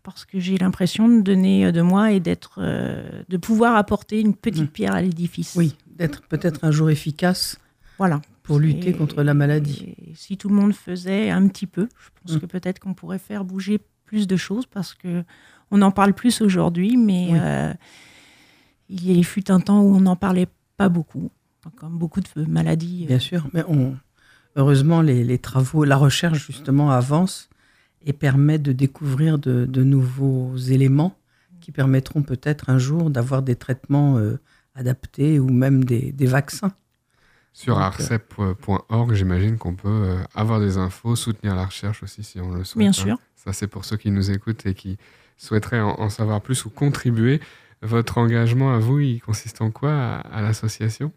[0.02, 4.62] Parce que j'ai l'impression de donner de moi et d'être, de pouvoir apporter une petite
[4.62, 4.68] mmh.
[4.68, 5.54] pierre à l'édifice.
[5.54, 7.58] Oui, d'être peut-être un jour efficace.
[7.98, 9.94] Voilà pour lutter contre la maladie.
[10.14, 12.40] si tout le monde faisait un petit peu, je pense mm.
[12.40, 15.22] que peut-être qu'on pourrait faire bouger plus de choses parce que
[15.70, 17.74] on en parle plus aujourd'hui, mais euh,
[18.88, 21.30] il fut un temps où on n'en parlait pas beaucoup,
[21.76, 23.04] comme beaucoup de maladies.
[23.04, 23.08] Euh.
[23.08, 23.94] Bien sûr, mais on,
[24.56, 27.50] heureusement les, travaux, la recherche justement avance
[28.06, 31.14] et permet de découvrir de, nouveaux éléments
[31.60, 34.40] qui permettront peut-être un jour d'avoir des traitements euh,
[34.74, 36.72] adaptés ou même des vaccins.
[37.52, 42.40] Sur euh, arcep.org, j'imagine qu'on peut euh, avoir des infos, soutenir la recherche aussi si
[42.40, 42.78] on le souhaite.
[42.78, 42.92] Bien hein.
[42.92, 43.18] sûr.
[43.36, 44.98] Ça, c'est pour ceux qui nous écoutent et qui
[45.36, 47.40] souhaiteraient en, savoir plus ou contribuer.
[47.82, 51.12] Votre engagement à vous, il consiste en quoi à, l'association?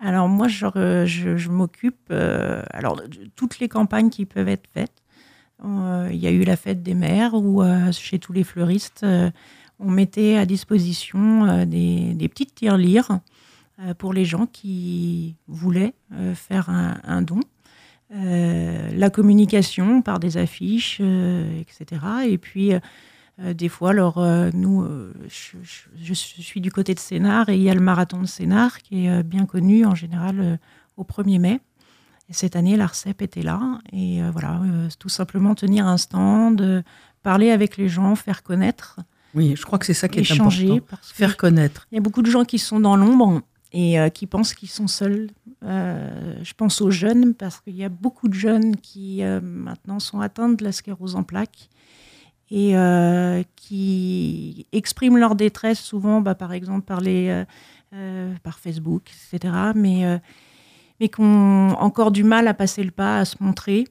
[0.00, 5.02] Alors moi, je, je, m'occupe euh, alors de toutes les campagnes qui peuvent être faites.
[5.64, 9.06] il y a eu la fête des mères où chez tous les fleuristes,
[9.78, 13.16] on mettait à disposition des, des petites tirelires euh,
[13.98, 17.40] pour les gens qui voulaient euh, faire un, don.
[18.14, 22.02] Euh, la communication par des affiches, etc.
[22.28, 22.72] Et puis,
[23.38, 24.86] des fois, alors, nous,
[25.28, 29.06] je, suis du côté de Sénart et il y a le marathon de Sénart qui
[29.06, 30.58] est bien connu en général
[30.96, 31.60] au 1er mai.
[32.28, 33.80] Et cette année, l'ARCEP était là.
[33.92, 34.62] Et voilà,
[34.98, 36.82] tout simplement tenir un stand,
[37.22, 39.00] parler avec les gens, faire connaître.
[39.34, 40.96] Oui, je crois que c'est ça qui est important.
[41.02, 41.86] Faire connaître.
[41.92, 43.42] Il y a beaucoup de gens qui sont dans l'ombre
[43.76, 45.28] et euh, qui pensent qu'ils sont seuls.
[45.62, 49.98] Euh, je pense aux jeunes parce qu'il y a beaucoup de jeunes qui euh, maintenant
[49.98, 51.68] sont atteints de la sclérose en plaques
[52.50, 52.74] et
[53.56, 57.44] qui expriment leur détresse souvent, bah, par exemple par, les,
[58.44, 59.52] par Facebook, etc.
[59.74, 60.20] Mais,
[61.00, 63.88] mais qui ont encore du mal à passer le pas, à se montrer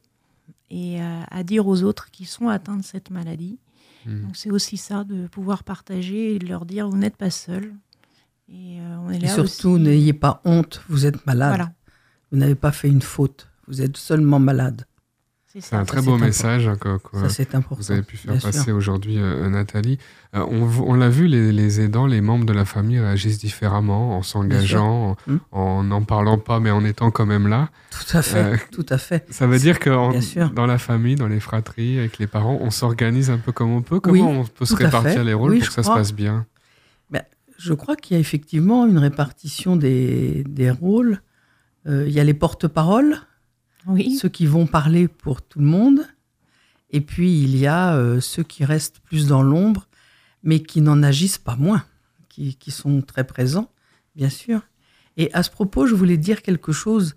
[0.72, 3.60] et à dire aux autres qui sont atteints de cette maladie.
[4.06, 4.22] Mmh.
[4.22, 7.74] Donc c'est aussi ça, de pouvoir partager et de leur dire vous n'êtes pas seuls.
[8.48, 11.68] Et, euh, surtout, n'ayez pas honte, vous êtes malade.
[12.32, 14.86] Vous n'avez pas fait une faute, vous êtes seulement malade.
[15.58, 20.00] C'est un très beau message hein, que, vous avez pu faire passer aujourd'hui, euh, Nathalie.
[20.36, 25.16] Euh, on, l'a vu, les, aidants, les membres de la famille réagissent différemment en s'engageant,
[25.54, 27.70] en n'en parlant pas, mais en étant quand même là.
[27.90, 29.26] Tout à fait, tout à fait.
[29.32, 29.90] Ça veut dire que
[30.54, 33.82] dans la famille, dans les fratries, avec les parents, on s'organise un peu comme on
[33.82, 34.02] peut.
[34.02, 36.46] Comment on peut se répartir les rôles pour que ça se passe bien?
[37.58, 40.44] Je crois qu'il y a effectivement une répartition des,
[40.80, 41.22] rôles.
[41.88, 43.18] Euh, il y a les porte-paroles,
[44.20, 46.02] ceux qui vont parler pour tout le monde.
[46.92, 49.88] Et puis il y a euh, ceux qui restent plus dans l'ombre,
[50.44, 51.84] mais qui n'en agissent pas moins,
[52.30, 53.72] qui, sont très présents,
[54.16, 54.62] bien sûr.
[55.18, 57.16] Et à ce propos, je voulais dire quelque chose.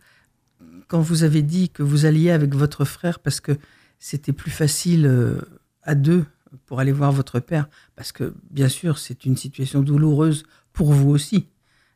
[0.86, 3.52] Quand vous avez dit que vous alliez avec votre frère parce que
[3.98, 5.40] c'était plus facile euh,
[5.82, 6.24] à deux
[6.66, 11.10] pour aller voir votre père, parce que bien sûr c'est une situation douloureuse pour vous
[11.10, 11.48] aussi,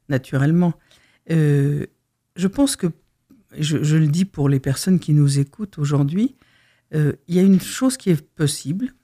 [0.08, 0.74] naturellement.
[1.30, 1.86] Euh,
[2.36, 2.88] je pense que,
[3.58, 6.36] je, le dis pour les personnes qui nous écoutent aujourd'hui,
[6.94, 8.94] euh, il y a une chose qui est possible.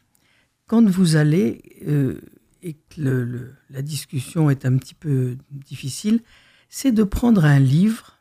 [0.67, 2.21] Quand vous allez, euh,
[2.63, 6.21] et que la discussion est un petit peu difficile,
[6.69, 8.19] c'est de prendre un livre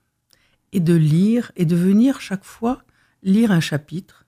[0.71, 2.83] et de lire et de venir chaque fois
[3.23, 4.25] lire un chapitre,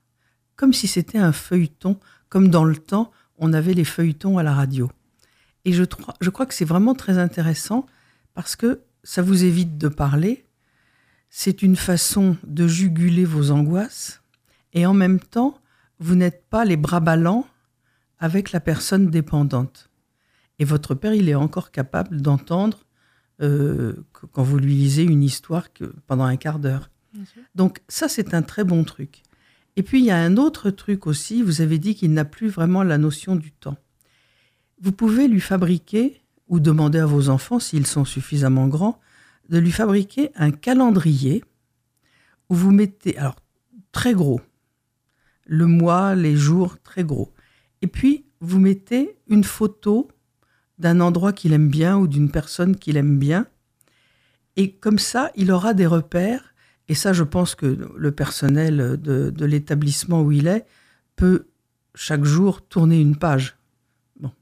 [0.56, 1.98] comme si c'était un feuilleton,
[2.30, 4.90] comme dans le temps, on avait les feuilletons à la radio.
[5.66, 5.84] Et je,
[6.20, 7.84] je crois que c'est vraiment très intéressant
[8.32, 10.46] parce que ça vous évite de parler,
[11.28, 14.22] c'est une façon de juguler vos angoisses,
[14.72, 15.60] et en même temps,
[15.98, 17.46] vous n'êtes pas les bras ballants
[18.18, 19.90] avec la personne dépendante.
[20.58, 22.84] Et votre père, il est encore capable d'entendre
[23.40, 23.94] euh,
[24.32, 26.90] quand vous lui lisez une histoire que, pendant un quart d'heure.
[27.54, 29.22] Donc ça, c'est un très bon truc.
[29.80, 32.48] Et puis, il y a un autre truc aussi, vous avez dit qu'il n'a plus
[32.48, 33.78] vraiment la notion du temps.
[34.78, 39.00] Vous pouvez lui fabriquer, ou demander à vos enfants, s'ils sont suffisamment grands,
[39.48, 41.42] de lui fabriquer un calendrier
[42.50, 43.36] où vous mettez, alors
[43.90, 44.42] très gros,
[45.46, 47.32] le mois, les jours, très gros.
[47.80, 50.08] Et puis, vous mettez une photo
[50.76, 53.46] d'un endroit qu'il aime bien ou d'une personne qu'il aime bien.
[54.56, 56.49] Et comme ça, il aura des repères.
[56.90, 60.66] Et ça, je pense que le personnel de, l'établissement où il est
[61.14, 61.46] peut
[61.94, 63.56] chaque jour tourner une page.
[64.18, 64.32] Bon.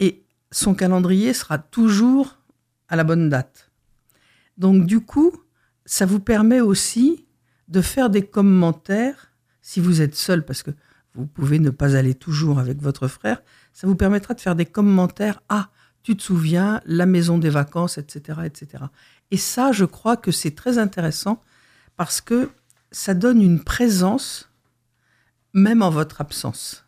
[0.00, 2.40] Et son calendrier sera toujours
[2.88, 3.70] à la bonne date.
[4.58, 5.30] Donc du coup,
[5.84, 7.26] ça vous permet aussi
[7.68, 10.72] de faire des commentaires si vous êtes seul, parce que
[11.14, 13.40] vous pouvez ne pas aller toujours avec votre frère,
[13.72, 15.40] ça vous permettra de faire des commentaires.
[15.48, 15.70] Ah,
[16.02, 18.82] tu te souviens, la maison des vacances, etc., etc.
[19.30, 21.40] Et ça, je crois que c'est très intéressant
[21.96, 22.50] parce que
[22.90, 24.50] ça donne une présence,
[25.54, 26.84] même en votre absence.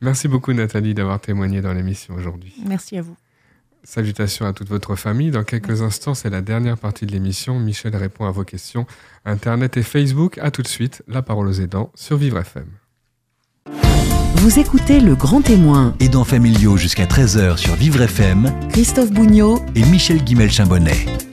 [0.00, 2.54] Merci beaucoup Nathalie d'avoir témoigné dans l'émission aujourd'hui.
[2.66, 3.16] Merci à vous.
[3.82, 5.30] Salutations à toute votre famille.
[5.30, 7.58] Dans quelques instants, c'est la dernière partie de l'émission.
[7.58, 8.86] Michel répond à vos questions.
[9.24, 10.38] Internet et Facebook.
[10.38, 11.02] À tout de suite.
[11.08, 12.66] La parole aux aidants sur Vivre FM.
[14.36, 15.94] Vous écoutez Le Grand Témoin.
[16.00, 18.52] Aidants familiaux jusqu'à 13h sur Vivre FM.
[18.70, 21.29] Christophe Bougnot et Michel Guimel-Chambonnet.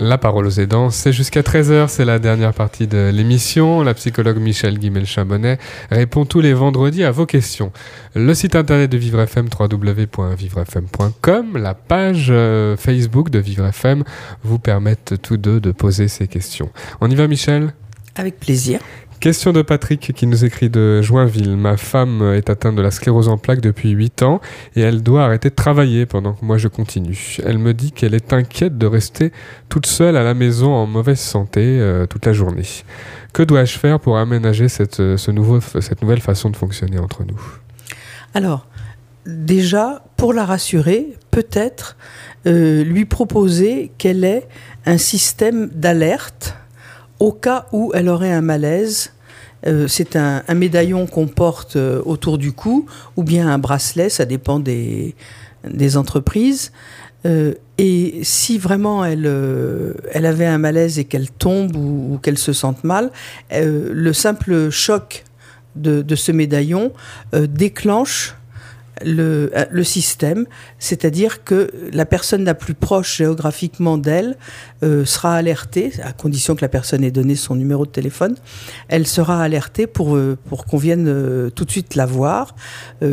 [0.00, 3.82] La parole aux aidants, c'est jusqu'à 13h, c'est la dernière partie de l'émission.
[3.82, 7.70] La psychologue Michel Guimel-Chambonnet répond tous les vendredis à vos questions.
[8.16, 14.02] Le site internet de Vivre FM, www.vivrefm.com, la page euh, Facebook de Vivre FM
[14.42, 16.70] vous permettent tous deux de poser ces questions.
[17.00, 17.72] On y va Michel?
[18.16, 18.80] Avec plaisir.
[19.24, 21.56] Question de Patrick qui nous écrit de Joinville.
[21.56, 24.42] Ma femme est atteinte de la sclérose en plaques depuis 8 ans
[24.76, 27.38] et elle doit arrêter de travailler pendant que moi je continue.
[27.42, 29.32] Elle me dit qu'elle est inquiète de rester
[29.70, 32.66] toute seule à la maison en mauvaise santé euh, toute la journée.
[33.32, 37.40] Que dois-je faire pour aménager cette, euh, nouvelle façon de fonctionner entre nous?
[38.34, 38.66] Alors,
[39.24, 41.96] déjà, pour la rassurer, peut-être
[42.46, 44.46] euh, lui proposer qu'elle ait
[44.84, 46.56] un système d'alerte
[47.20, 49.10] au cas où elle aurait un malaise
[49.66, 54.24] euh, c'est un, médaillon qu'on porte euh, autour du cou ou bien un bracelet, ça
[54.24, 55.14] dépend des,
[55.96, 56.72] entreprises.
[57.26, 59.30] Euh, et si vraiment elle,
[60.12, 63.10] elle avait un malaise et qu'elle tombe ou, qu'elle se sente mal,
[63.50, 65.24] le simple choc
[65.74, 66.92] de, de ce médaillon
[67.32, 68.36] déclenche
[69.02, 70.46] le, euh, le système,
[70.78, 74.36] c'est-à-dire que la personne la plus proche géographiquement d'elle
[74.82, 78.36] euh, sera alertée, à condition que la personne ait donné son numéro de téléphone,
[78.88, 82.54] elle sera alertée pour, euh, pour qu'on vienne tout de suite la voir.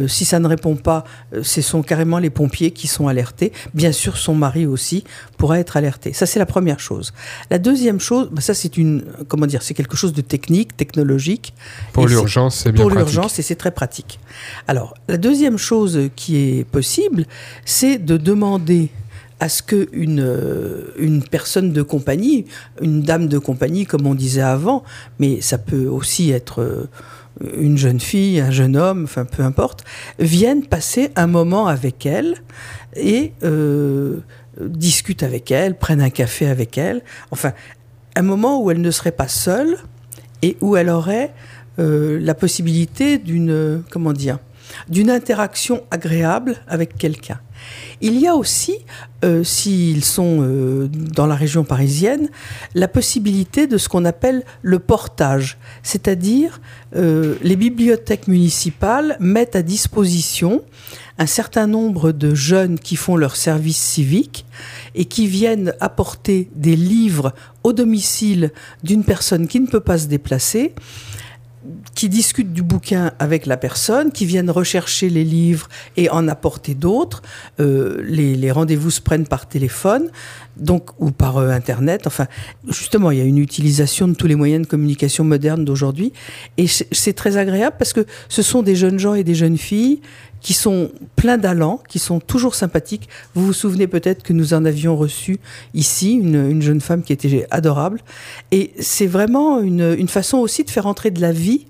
[0.08, 1.04] si ça ne répond pas,
[1.42, 3.52] ce sont carrément les pompiers qui sont alertés.
[3.74, 5.04] Bien sûr, son mari aussi
[5.38, 6.14] pourra être alerté.
[6.14, 7.14] Ça, c'est la première chose.
[7.50, 11.54] La deuxième chose, bah, ça, c'est une, comment dire, c'est quelque chose de technique, technologique.
[11.94, 14.20] Pour l'urgence, c'est bien Pour l'urgence, et c'est très pratique.
[14.68, 15.71] Alors, la deuxième chose,
[16.16, 17.26] qui est possible,
[17.66, 18.90] c'est de demander
[19.42, 22.46] à ce qu'une euh, une personne de compagnie,
[22.80, 24.84] une dame de compagnie, comme on disait avant,
[25.20, 26.90] mais ça peut aussi être euh,
[27.58, 29.84] une jeune fille, un jeune homme, enfin peu importe,
[30.20, 32.36] vienne passer un moment avec elle
[32.96, 34.20] et euh,
[34.62, 37.02] discute avec elle, prenne un café avec elle.
[37.32, 37.54] Enfin,
[38.16, 39.76] un moment où elle ne serait pas seule
[40.44, 41.34] et où elle aurait
[41.78, 44.38] la possibilité d'une, comment dire,
[44.90, 47.40] d'une interaction agréable avec quelqu'un.
[48.02, 48.78] Il y a aussi,
[49.24, 52.30] euh, s'ils sont euh, dans la région parisienne,
[52.74, 56.60] la possibilité de ce qu'on appelle le portage, c'est-à-dire
[56.96, 60.64] euh, les bibliothèques municipales mettent à disposition
[61.20, 64.46] un certain nombre de jeunes qui font leur service civique
[64.96, 68.52] et qui viennent apporter des livres au domicile
[68.84, 70.74] d'une personne qui ne peut pas se déplacer
[71.96, 76.74] qui discutent du bouquin avec la personne, qui viennent rechercher les livres et en apporter
[76.74, 77.22] d'autres.
[77.60, 80.10] Euh, les, rendez-vous se prennent par téléphone,
[80.58, 82.08] donc ou par euh, internet.
[82.08, 82.28] Enfin,
[82.68, 86.14] justement, il y a une utilisation de tous les moyens de communication modernes d'aujourd'hui,
[86.58, 90.02] et c'est très agréable parce que ce sont des jeunes gens et des jeunes filles
[90.40, 93.08] qui sont pleins d'allant, qui sont toujours sympathiques.
[93.36, 95.40] Vous vous souvenez peut-être que nous en avions reçu
[95.76, 98.02] ici une, une jeune femme qui était adorable.
[98.50, 101.68] Et c'est vraiment une façon aussi de faire entrer de la vie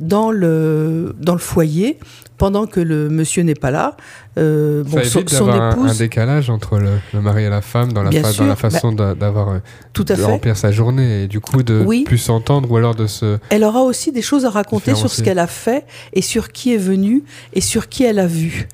[0.00, 1.98] dans le, dans le foyer
[2.38, 3.98] pendant que le monsieur n'est pas là.
[4.38, 7.92] Euh, bon, son, d'avoir un, un épouse, décalage entre le, le mari et la femme
[7.92, 9.58] dans la, Bien fa- sûr, dans la façon d'a- d'avoir euh,
[9.92, 10.24] tout à de fait.
[10.24, 12.04] remplir sa journée et du coup de Oui.
[12.04, 15.22] plus s'entendre ou alors de se Elle aura aussi des choses à raconter sur ce
[15.22, 15.84] qu'elle a fait
[16.14, 18.68] et sur qui est venu et sur qui elle a vu.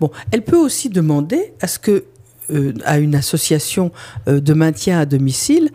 [0.00, 2.04] Bon, elle peut aussi demander à ce que
[2.50, 3.92] euh, à une association
[4.28, 5.70] euh, de maintien à domicile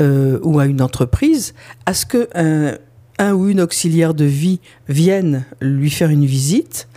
[0.00, 1.54] ou à une entreprise,
[1.86, 2.76] à ce que un,
[3.22, 6.88] un ou une auxiliaire de vie vienne lui faire une visite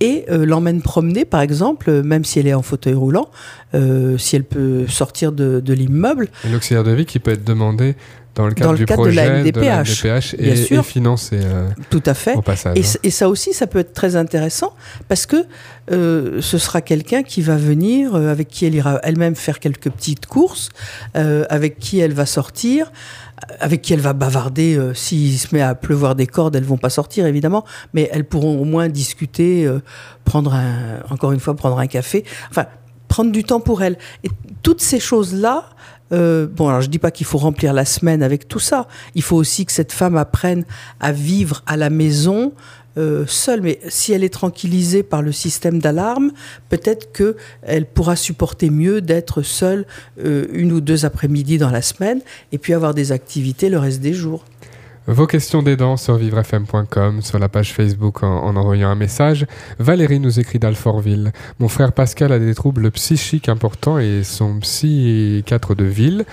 [0.00, 3.30] et euh, l'emmène promener, par exemple, euh, même si elle est en fauteuil roulant,
[3.74, 7.44] euh, si elle peut sortir de, de l'immeuble, et l'auxiliaire de vie qui peut être
[7.44, 7.94] demandé
[8.34, 10.80] dans le cadre Dans le du cadre de la projet MDPH, MDPH bien et, sûr.
[10.80, 12.34] et financé euh, tout à fait.
[12.34, 12.76] au passage.
[12.76, 13.00] Et, hein.
[13.02, 14.74] et ça aussi, ça peut être très intéressant
[15.08, 15.44] parce que
[15.88, 20.68] ce sera quelqu'un qui va venir, avec qui elle ira elle-même faire quelques petites courses,
[21.14, 22.90] avec qui elle va sortir,
[23.60, 24.76] avec qui elle va bavarder.
[24.76, 28.24] euh, S'il se met à pleuvoir des cordes, elles vont pas sortir évidemment, mais elles
[28.24, 29.80] pourront au moins discuter, euh,
[30.24, 32.66] prendre un, encore une fois, prendre un café, enfin
[33.08, 33.98] prendre du temps pour elle.
[34.24, 34.30] Et
[34.62, 35.70] toutes ces choses-là.
[36.12, 38.88] euh, bon, alors je dis pas qu'il faut remplir la semaine avec tout ça.
[39.14, 40.64] Il faut aussi que cette femme apprenne
[41.00, 42.52] à vivre à la maison
[42.98, 43.60] euh, seule.
[43.62, 46.32] Mais si elle est tranquillisée par le système d'alarme,
[46.68, 49.86] peut-être que elle pourra supporter mieux d'être seule
[50.24, 52.20] euh, une ou deux après-midi dans la semaine
[52.52, 54.44] et puis avoir des activités le reste des jours.
[55.08, 59.46] Vos questions d'aidants sur vivrefm.com, sur la page Facebook en, en envoyant un message.
[59.78, 61.30] Valérie nous écrit d'Alfortville.
[61.60, 66.24] Mon frère Pascal a des troubles psychiques importants et son psychiatre de ville,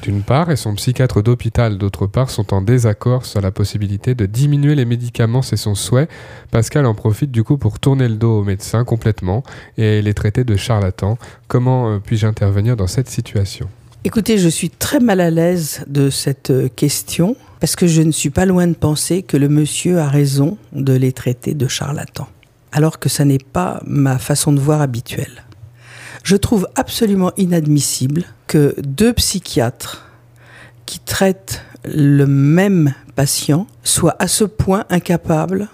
[0.00, 4.24] d'une part, et son psychiatre d'hôpital, d'autre part, sont en désaccord sur la possibilité de
[4.24, 6.08] diminuer les médicaments, c'est son souhait.
[6.50, 9.42] Pascal en profite du coup pour tourner le dos aux médecins complètement
[9.76, 11.18] et les traiter de charlatans.
[11.46, 13.68] Comment euh, puis-je intervenir dans cette situation?
[14.06, 18.12] Écoutez, je suis très mal à l'aise de cette euh, question parce que je ne
[18.12, 22.28] suis pas loin de penser que le monsieur a raison de les traiter de charlatans,
[22.70, 25.44] alors que ça n'est pas ma façon de voir habituelle.
[26.22, 30.06] Je trouve absolument inadmissible que deux psychiatres
[30.84, 35.68] qui traitent le même patient soient à ce point incapables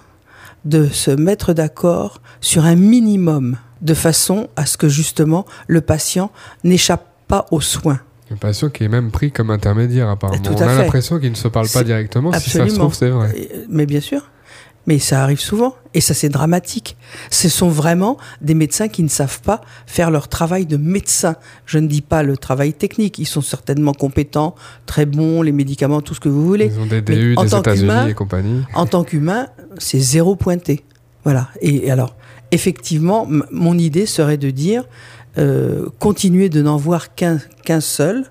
[0.63, 6.31] de se mettre d'accord sur un minimum de façon à ce que justement le patient
[6.63, 7.99] n'échappe pas aux soins.
[8.31, 10.41] Un patient qui est même pris comme intermédiaire apparemment.
[10.41, 12.31] Tout On à a l'impression qu'il ne se parle pas directement.
[12.33, 13.33] Si ça se trouve, c'est vrai.
[13.37, 14.29] Et- Mais bien sûr.
[14.87, 15.75] Mais ça arrive souvent.
[15.93, 16.97] Et ça, c'est dramatique.
[17.29, 21.35] Ce sont vraiment des médecins qui ne savent pas faire leur travail de médecin.
[21.67, 23.19] Je ne dis pas le travail technique.
[23.19, 24.55] Ils sont certainement compétents,
[24.87, 26.71] très bons, les médicaments, tout ce que vous voulez.
[26.73, 28.63] Ils ont des DU en des États-Unis et compagnie.
[28.73, 30.83] En tant qu'humain, c'est zéro pointé.
[31.25, 31.49] Voilà.
[31.61, 32.15] Et, et alors,
[32.51, 34.85] effectivement, mon idée serait de dire,
[35.37, 37.39] euh, continuer de n'en voir qu'un
[37.79, 38.25] seul,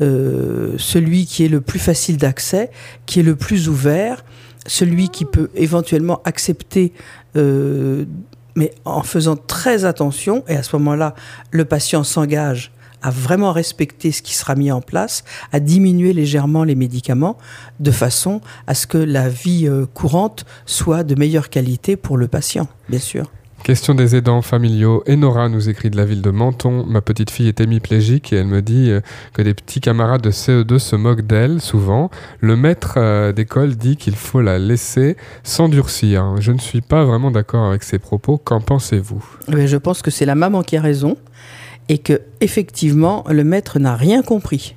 [0.00, 2.70] euh, celui qui est le plus facile d'accès,
[3.04, 4.24] qui est le plus ouvert,
[4.66, 6.94] celui qui peut éventuellement accepter,
[7.36, 8.06] euh,
[8.54, 11.14] mais en faisant très attention, et à ce moment-là,
[11.50, 16.64] le patient s'engage à vraiment respecter ce qui sera mis en place, à diminuer légèrement
[16.64, 17.36] les médicaments,
[17.80, 22.68] de façon à ce que la vie courante soit de meilleure qualité pour le patient,
[22.88, 23.30] bien sûr.
[23.64, 25.04] Question des aidants familiaux.
[25.08, 26.84] Enora nous écrit de la ville de Menton.
[26.84, 29.00] Ma petite fille est hémiplégique et elle me dit euh,
[29.34, 32.10] que des petits camarades de CE2 se moquent d'elle souvent.
[32.40, 36.40] Le maître euh, d'école dit qu'il faut la laisser s'endurcir.
[36.40, 38.36] Je ne suis pas vraiment d'accord avec ces propos.
[38.36, 39.24] Qu'en pensez-vous?
[39.46, 41.16] Mais je pense que c'est la maman qui a raison
[41.88, 44.74] et que effectivement le maître n'a rien compris.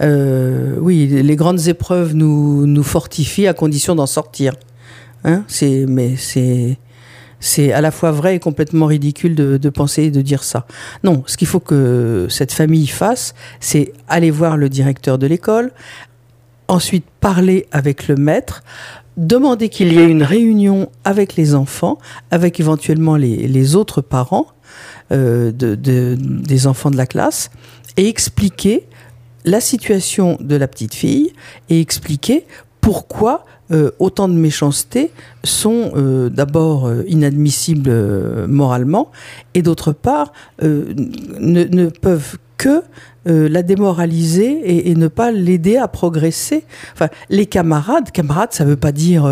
[0.00, 4.52] Euh, oui, les grandes épreuves nous, nous fortifient à condition d'en sortir.
[5.24, 5.44] Hein
[5.88, 6.78] mais c'est,
[7.40, 10.66] c'est à la fois vrai et complètement ridicule de, penser et de dire ça.
[11.04, 15.72] Non, ce qu'il faut que cette famille fasse, c'est aller voir le directeur de l'école,
[16.68, 18.62] ensuite parler avec le maître,
[19.16, 21.98] demander qu'il y ait une réunion avec les enfants,
[22.30, 24.46] avec éventuellement les, autres parents
[25.12, 27.50] euh, de, de- des enfants de la classe,
[27.96, 28.86] et expliquer
[29.44, 31.32] la situation de la petite fille
[31.70, 32.44] et expliquer
[32.80, 35.10] pourquoi euh, autant de méchanceté
[35.42, 39.10] sont euh, d'abord euh, inadmissibles moralement
[39.54, 40.94] et d'autre part ne,
[41.40, 42.82] ne peuvent que
[43.28, 46.62] la démoraliser et, et ne pas l'aider à progresser.
[46.92, 49.28] Enfin, les camarades, camarades, ça veut pas dire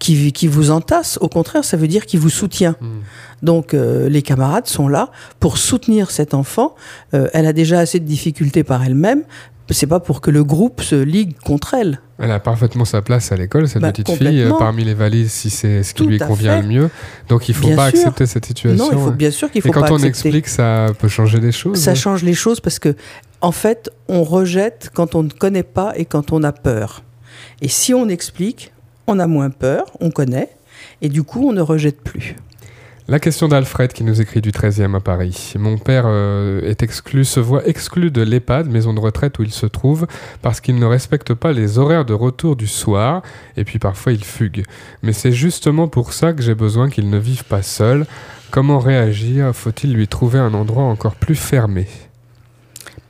[0.00, 2.74] qui, qui vous entasse, au contraire, ça veut dire qui vous soutient.
[2.80, 3.02] Hmm.
[3.44, 6.74] Donc euh, les camarades sont là pour soutenir cet enfant.
[7.12, 9.22] Euh, elle a déjà assez de difficultés par elle-même.
[9.70, 12.00] C'est pas pour que le groupe se ligue contre elle.
[12.18, 15.32] Elle a parfaitement sa place à l'école, cette Bah, petite fille, euh, parmi les valises,
[15.32, 16.90] si c'est ce qui Tout lui convient le mieux.
[17.28, 17.98] Donc il ne faut Bien pas sûr.
[18.00, 18.76] accepter cette situation.
[18.84, 19.16] non, il faut ouais.
[19.16, 20.08] bien sûr qu'il faut Et quand pas on accepter.
[20.28, 21.78] explique, ça peut changer les choses.
[21.78, 22.94] Ça change les choses parce que,
[23.40, 27.02] en fait, on rejette quand on ne connaît pas et quand on a peur.
[27.62, 28.72] Et si on explique,
[29.06, 30.50] on a moins peur, on connaît,
[31.02, 32.36] et du coup, on ne rejette plus.
[33.06, 35.52] La question d'Alfred qui nous écrit du 13e à Paris.
[35.58, 39.52] Mon père euh, est exclu, se voit exclu de l'EHPAD, maison de retraite où il
[39.52, 40.06] se trouve,
[40.40, 43.20] parce qu'il ne respecte pas les horaires de retour du soir,
[43.58, 44.64] et puis parfois il fugue.
[45.02, 48.06] Mais c'est justement pour ça que j'ai besoin qu'il ne vive pas seul.
[48.50, 49.54] Comment réagir?
[49.54, 51.86] Faut-il lui trouver un endroit encore plus fermé?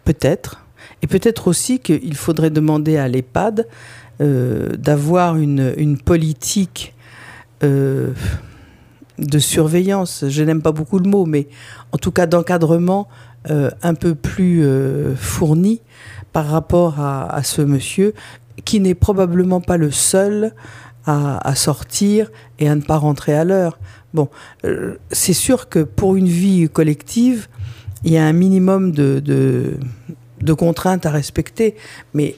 [0.05, 0.65] Peut-être.
[1.03, 3.69] Et peut-être aussi qu'il faudrait demander à l'EHPAD
[4.21, 6.95] euh, d'avoir une, politique
[7.63, 8.13] euh,
[9.19, 10.25] de surveillance.
[10.29, 11.49] Je n'aime pas beaucoup le mot, mais
[11.93, 13.09] en tout cas d'encadrement
[13.51, 15.83] euh, un peu plus euh, fourni
[16.33, 18.15] par rapport à, ce monsieur
[18.65, 20.53] qui n'est probablement pas le seul
[21.07, 23.79] à, sortir et à ne pas rentrer à l'heure.
[24.15, 24.29] Bon,
[24.65, 27.49] euh, c'est sûr que pour une vie collective,
[28.03, 29.21] il y a un minimum de,
[30.41, 31.77] de contraintes à respecter,
[32.15, 32.37] mais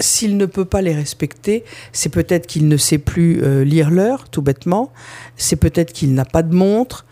[0.00, 4.28] s'il ne peut pas les respecter, c'est peut-être qu'il ne sait plus euh, lire l'heure,
[4.28, 4.92] tout bêtement,
[5.36, 7.04] c'est peut-être qu'il n'a pas de montre,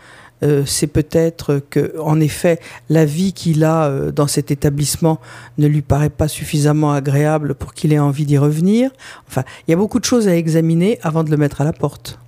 [0.43, 2.59] euh, c'est peut-être que, en effet,
[2.89, 5.19] la vie qu'il a euh, dans cet établissement
[5.57, 8.91] ne lui paraît pas suffisamment agréable pour qu'il ait envie d'y revenir.
[9.27, 11.73] Enfin, il y a beaucoup de choses à examiner avant de le mettre à la
[11.73, 12.19] porte.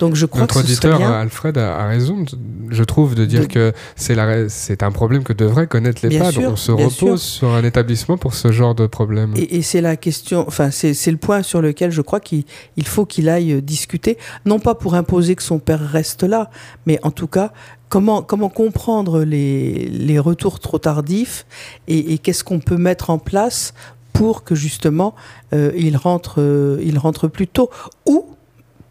[0.00, 1.20] Donc je crois Notre que ce serait auditeur, bien.
[1.20, 2.24] Alfred, a, a raison,
[2.70, 6.06] je trouve, de dire De- que c'est la ra- c'est un problème que devrait connaître
[6.06, 6.32] Bien l'EHPAD.
[6.34, 9.32] sûr, On se repose sur un établissement pour ce genre de problème.
[9.36, 12.44] Et, et c'est la question, enfin c'est c'est le point sur lequel je crois qu'il
[12.76, 16.50] il faut qu'il aille euh, discuter, non pas pour imposer que son père reste là,
[16.86, 17.52] mais en tout cas
[17.88, 21.44] comment comment comprendre les, les retours trop tardifs
[21.88, 23.74] et, et qu'est-ce qu'on peut mettre en place
[24.12, 25.14] pour que justement
[25.54, 27.70] euh, il rentre euh, il rentre plus tôt
[28.06, 28.26] ou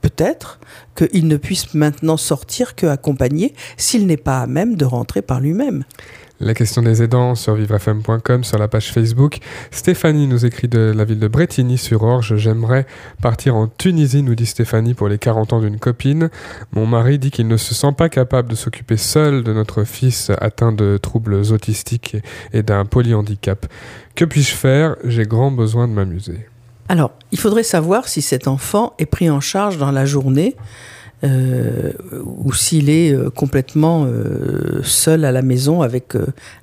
[0.01, 0.59] peut-être
[0.95, 5.39] qu'il ne puisse maintenant sortir que accompagné s'il n'est pas à même de rentrer par
[5.39, 5.83] lui-même.
[6.43, 9.37] La question des aidants sur vivrefm.com, sur la page Facebook.
[9.69, 12.35] Stéphanie nous écrit de la ville de Bretigny-sur-Orge.
[12.37, 12.87] J'aimerais
[13.21, 16.31] partir en Tunisie, nous dit Stéphanie, pour les 40 ans d'une copine.
[16.71, 20.31] Mon mari dit qu'il ne se sent pas capable de s'occuper seul de notre fils
[20.39, 23.67] atteint de troubles autistiques et, et d'un polyhandicap.
[24.15, 24.95] Que puis-je faire?
[25.03, 26.47] J'ai grand besoin de m'amuser.
[26.91, 30.57] Alors, il faudrait savoir si cet enfant est pris en charge dans la journée
[31.23, 31.93] euh,
[32.25, 36.17] ou s'il est euh, complètement euh, seul à la maison avec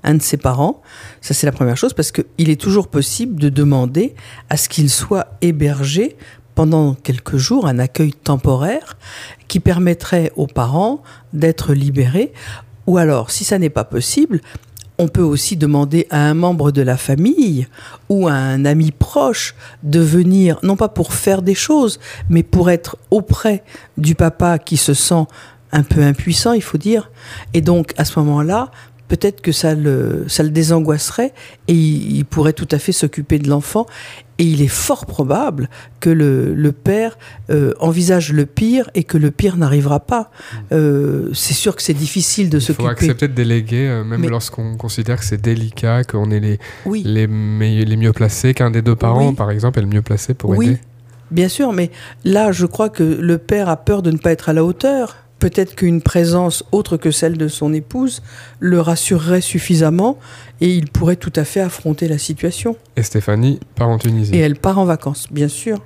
[0.05, 0.83] un de ses parents.
[1.23, 4.15] Ça, c'est la première chose, parce qu'il est toujours possible de demander
[4.51, 6.19] à ce qu'il soit hébergé
[6.55, 8.99] pendant quelques jours, un accueil temporaire
[9.47, 11.03] qui permettrait aux parents
[11.33, 12.35] d'être libérés.
[12.87, 14.43] Ou alors, si ça n'est pas possible,
[14.99, 17.69] on peut aussi demander à un membre de la famille
[18.09, 22.71] ou à un ami proche de venir, non pas pour faire des choses, mais pour
[22.71, 23.63] être auprès
[23.97, 25.25] du papa qui se sent
[25.71, 27.11] un peu impuissant, il faut dire.
[27.55, 28.71] Et donc, à ce moment-là,
[29.07, 31.33] peut-être que ça le, ça le désangoisserait
[31.69, 33.87] et il, il pourrait tout à fait s'occuper de l'enfant.
[34.41, 35.69] Et il est fort probable
[35.99, 37.19] que le, le père
[37.51, 40.31] euh, envisage le pire et que le pire n'arrivera pas.
[40.71, 42.89] Euh, c'est sûr que c'est difficile de Il faut s'occuper.
[42.91, 47.03] accepter de déléguer, euh, même lorsqu'on considère que c'est délicat, qu'on est les, Oui.
[47.05, 49.35] les, mieux placés, qu'un des deux parents, Oui.
[49.35, 50.79] par exemple, est le mieux placé pour oui, aider.
[51.33, 51.91] bien sûr, mais
[52.25, 55.17] là, je crois que le père a peur de ne pas être à la hauteur.
[55.39, 58.23] Peut-être qu'une présence autre que celle de son épouse
[58.59, 60.19] le rassurerait suffisamment
[60.61, 62.77] et il pourrait tout à fait affronter la situation.
[62.97, 64.35] Et Stéphanie part en Tunisie.
[64.35, 65.79] Et elle part en vacances, bien sûr.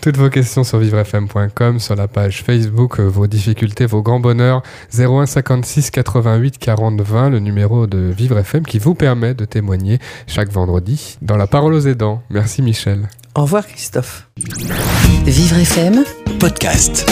[0.00, 4.62] Toutes vos questions sur vivrefm.com, sur la page Facebook, euh, vos difficultés, vos grands bonheurs,
[4.96, 9.98] 01 56 88 40 20, le numéro de Vivre FM qui vous permet de témoigner
[10.26, 12.22] chaque vendredi dans la parole aux aidants.
[12.30, 13.08] Merci Michel.
[13.34, 14.28] Au revoir, Christophe.
[15.24, 16.04] Vivre FM
[16.38, 17.06] Podcast.